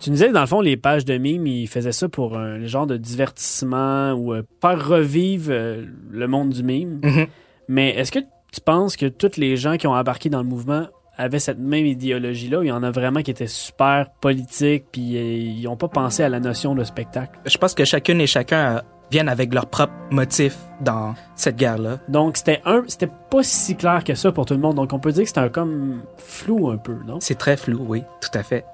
Tu 0.02 0.10
nous 0.12 0.16
disais, 0.16 0.32
dans 0.32 0.42
le 0.42 0.48
fond, 0.48 0.62
les 0.62 0.78
pages 0.78 1.04
de 1.04 1.18
mimes, 1.18 1.46
ils 1.46 1.68
faisaient 1.68 1.92
ça 1.92 2.08
pour 2.08 2.38
un 2.38 2.66
genre 2.66 2.88
de 2.88 2.96
divertissement 2.96 4.14
ou 4.14 4.34
euh, 4.34 4.44
faire 4.62 4.88
revivre 4.88 5.48
euh, 5.52 5.86
le 6.12 6.28
monde 6.28 6.50
du 6.52 6.64
mime. 6.64 7.00
Mhm. 7.04 7.26
Mais 7.68 7.90
est-ce 7.90 8.12
que 8.12 8.20
tu 8.52 8.62
penses 8.62 8.96
que 8.96 9.06
tous 9.08 9.38
les 9.38 9.58
gens 9.58 9.78
qui 9.78 9.88
ont 9.88 9.94
embarqué 9.94 10.30
dans 10.30 10.40
le 10.40 10.48
mouvement 10.48 10.88
avaient 11.18 11.40
cette 11.40 11.60
même 11.60 11.86
idéologie-là? 11.86 12.60
Il 12.64 12.68
y 12.68 12.72
en 12.72 12.84
a 12.84 12.92
vraiment 12.92 13.22
qui 13.22 13.32
étaient 13.32 13.48
super 13.48 14.10
politiques, 14.22 14.86
puis 14.92 15.18
euh, 15.18 15.22
ils 15.22 15.64
n'ont 15.64 15.76
pas 15.76 15.88
pensé 15.90 16.24
à 16.24 16.30
la 16.30 16.40
notion 16.40 16.76
de 16.76 16.84
spectacle? 16.84 17.38
Je 17.46 17.58
pense 17.58 17.74
que 17.74 17.86
chacune 17.86 18.22
et 18.22 18.28
chacun 18.28 18.78
euh, 18.78 18.82
viennent 19.12 19.30
avec 19.30 19.54
leur 19.54 19.66
propre 19.66 19.94
motif 20.12 20.56
dans 20.82 21.16
cette 21.36 21.58
guerre-là. 21.58 22.00
Donc, 22.08 22.38
c'était 22.38 22.62
un, 22.66 22.84
c'était 22.88 23.10
pas 23.30 23.44
si 23.44 23.76
clair 23.76 24.04
que 24.04 24.16
ça 24.16 24.32
pour 24.32 24.46
tout 24.46 24.54
le 24.54 24.60
monde. 24.60 24.76
Donc, 24.76 24.94
on 24.94 25.00
peut 25.00 25.12
dire 25.12 25.24
que 25.24 25.28
c'était 25.30 25.42
un 25.42 25.50
comme 25.50 26.02
flou 26.18 26.70
un 26.70 26.78
peu, 26.78 26.96
non? 27.06 27.18
C'est 27.20 27.38
très 27.38 27.58
flou, 27.58 27.86
oui, 27.88 28.04
tout 28.22 28.38
à 28.38 28.44
fait. 28.44 28.66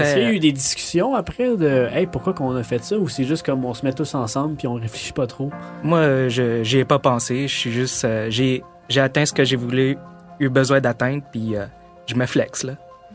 Est-ce 0.00 0.14
qu'il 0.14 0.22
y 0.22 0.24
a 0.24 0.28
Très... 0.28 0.36
eu 0.36 0.40
des 0.40 0.50
discussions 0.50 1.14
après 1.14 1.56
de 1.56 1.86
Hey, 1.92 2.08
pourquoi 2.08 2.32
qu'on 2.34 2.54
a 2.56 2.64
fait 2.64 2.82
ça 2.82 2.98
ou 2.98 3.08
c'est 3.08 3.22
juste 3.22 3.46
comme 3.46 3.64
on 3.64 3.74
se 3.74 3.86
met 3.86 3.92
tous 3.92 4.12
ensemble 4.16 4.56
puis 4.56 4.66
on 4.66 4.74
réfléchit 4.74 5.12
pas 5.12 5.28
trop? 5.28 5.50
Moi, 5.84 5.98
euh, 5.98 6.28
je 6.28 6.64
j'y 6.64 6.78
ai 6.78 6.84
pas 6.84 6.98
pensé. 6.98 7.46
Je 7.46 7.54
suis 7.56 7.70
juste... 7.70 8.04
euh, 8.04 8.26
j'ai 8.28 8.64
j'ai 8.88 9.00
atteint 9.00 9.24
ce 9.26 9.32
que 9.32 9.44
j'ai 9.44 9.56
voulu, 9.56 9.96
eu 10.40 10.48
besoin 10.48 10.80
d'atteindre, 10.80 11.22
puis 11.32 11.56
euh, 11.56 11.66
je 12.06 12.14
me 12.14 12.26
flex, 12.26 12.64
là. 12.64 12.72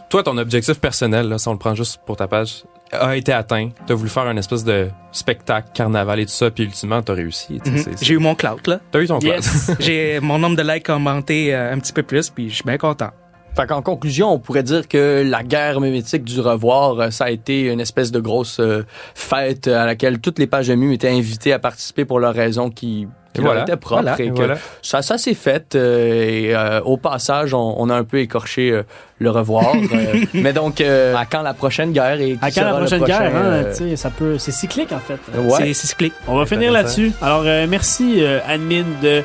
Toi, 0.10 0.24
ton 0.24 0.38
objectif 0.40 0.80
personnel, 0.80 1.30
là, 1.30 1.38
si 1.38 1.48
on 1.48 1.54
le 1.54 1.60
prend 1.60 1.76
juste 1.76 2.00
pour 2.06 2.16
ta 2.18 2.28
page, 2.28 2.64
a 2.92 3.16
été 3.16 3.32
atteint. 3.32 3.70
T'as 3.86 3.94
voulu 3.94 4.10
faire 4.10 4.24
un 4.26 4.36
espèce 4.38 4.64
de 4.64 4.90
spectacle, 5.12 5.70
carnaval 5.74 6.20
et 6.20 6.26
tout 6.26 6.32
ça, 6.32 6.50
puis 6.50 6.64
ultimement, 6.64 7.04
t'as 7.04 7.14
réussi. 7.14 7.60
tu 7.64 7.70
sais, 7.70 7.78
Mhm. 7.90 7.96
c'est- 7.98 8.06
J'ai 8.06 8.14
eu 8.16 8.18
mon 8.18 8.34
clout, 8.34 8.66
là. 8.66 8.80
T'as 8.92 9.02
eu 9.02 9.08
ton. 9.08 9.20
Yes! 9.20 9.70
j'ai 9.80 10.20
mon 10.20 10.40
nombre 10.40 10.56
de 10.56 10.64
likes 10.64 10.90
a 10.90 10.96
augmenté 10.96 11.54
euh, 11.54 11.72
un 11.74 11.78
petit 11.78 11.94
peu 11.94 12.02
plus, 12.02 12.30
puis 12.32 12.50
je 12.50 12.56
suis 12.56 12.64
bien 12.64 12.78
content. 12.80 13.12
Fait 13.56 13.68
qu'en 13.68 13.82
conclusion, 13.84 14.32
on 14.34 14.40
pourrait 14.40 14.64
dire 14.64 14.88
que 14.88 15.24
la 15.28 15.44
guerre 15.44 15.82
mimétique 15.82 16.24
du 16.24 16.40
revoir, 16.40 17.00
euh, 17.00 17.10
ça 17.12 17.26
a 17.26 17.30
été 17.30 17.64
une 17.72 17.80
espèce 17.80 18.12
de 18.12 18.20
grosse 18.20 18.60
euh, 18.60 18.84
fête 19.14 19.68
à 19.68 19.86
laquelle 19.86 20.20
toutes 20.20 20.40
les 20.40 20.48
pages 20.48 20.68
de 20.70 20.76
mime 20.76 20.92
étaient 20.92 21.10
invitées 21.10 21.54
à 21.54 21.60
participer 21.60 22.06
pour 22.06 22.20
leurs 22.20 22.34
raisons 22.34 22.70
qui, 22.72 23.08
qui 23.34 23.42
voilà. 23.42 23.64
propres. 23.78 24.02
Voilà. 24.02 24.16
et 24.20 24.26
Et 24.26 24.30
que 24.30 24.36
voilà. 24.36 24.56
Ça, 24.82 25.02
ça 25.02 25.18
s'est 25.18 25.34
fait. 25.34 25.76
euh, 25.76 26.24
et 26.28 26.56
euh, 26.56 26.82
au 26.82 26.98
passage, 26.98 27.54
on, 27.54 27.76
on 27.78 27.90
a 27.90 27.96
un 27.96 28.04
peu 28.04 28.20
écorché 28.20 28.72
euh, 28.72 28.84
le 29.20 29.30
revoir. 29.30 29.74
euh, 29.76 30.26
mais 30.34 30.52
donc, 30.54 30.82
euh, 30.82 31.16
à 31.16 31.26
quand 31.26 31.42
la 31.42 31.54
prochaine 31.54 31.92
guerre 31.92 32.20
et 32.20 32.38
À 32.42 32.50
quand 32.52 32.64
la 32.64 32.74
prochaine 32.74 33.00
prochain, 33.00 33.20
guerre, 33.20 33.36
hein? 33.36 33.64
euh, 33.82 33.96
ça 33.96 34.10
peut. 34.10 34.38
C'est 34.38 34.52
cyclique 34.52 34.92
en 34.92 35.00
fait. 35.00 35.20
Ouais. 35.38 35.74
C'est 35.74 35.88
cyclique. 35.88 36.14
On 36.28 36.38
va 36.38 36.46
finir 36.46 36.72
là-dessus. 36.72 37.12
Alors, 37.22 37.44
euh, 37.46 37.68
merci, 37.70 38.16
euh, 38.24 38.40
admin 38.48 38.84
de 39.02 39.22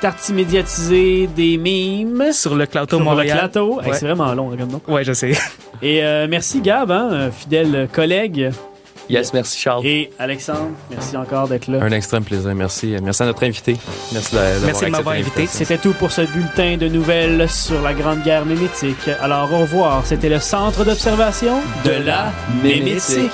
Tarti 0.00 0.32
médiatisé 0.32 1.28
des 1.28 1.58
mimes. 1.58 2.32
Sur 2.32 2.56
le 2.56 2.66
Clouto 2.66 2.96
Sur 2.96 3.04
Montréal. 3.04 3.36
le 3.36 3.40
plateau. 3.40 3.80
Hey, 3.82 3.90
Ouais. 3.90 3.96
C'est 3.96 4.06
vraiment 4.06 4.32
long, 4.34 4.48
comme 4.56 4.68
nom. 4.68 4.80
Ouais, 4.88 5.04
je 5.04 5.12
sais. 5.12 5.32
Et 5.80 6.02
euh, 6.02 6.26
merci 6.28 6.60
Gab, 6.60 6.90
hein, 6.90 7.30
fidèle 7.30 7.88
collègue. 7.92 8.50
Yes, 9.08 9.32
merci 9.32 9.58
Charles. 9.60 9.86
Et 9.86 10.10
Alexandre, 10.18 10.70
merci 10.90 11.16
encore 11.16 11.48
d'être 11.48 11.68
là. 11.68 11.78
Un 11.82 11.92
extrême 11.92 12.24
plaisir. 12.24 12.54
Merci. 12.54 12.96
Merci 13.02 13.22
à 13.22 13.26
notre 13.26 13.44
invité. 13.44 13.76
Merci 14.12 14.34
d'avoir 14.34 14.60
Merci 14.64 14.84
de 14.84 14.90
m'avoir 14.90 15.14
invité. 15.16 15.46
C'était 15.46 15.78
tout 15.78 15.92
pour 15.92 16.10
ce 16.12 16.22
bulletin 16.22 16.76
de 16.76 16.88
nouvelles 16.88 17.48
sur 17.48 17.82
la 17.82 17.94
Grande 17.94 18.22
Guerre 18.22 18.46
mémétique. 18.46 19.08
Alors 19.20 19.52
au 19.52 19.58
revoir, 19.60 20.06
c'était 20.06 20.28
le 20.28 20.40
centre 20.40 20.84
d'observation 20.84 21.60
de 21.84 21.92
la 22.04 22.32
mémétique. 22.62 23.30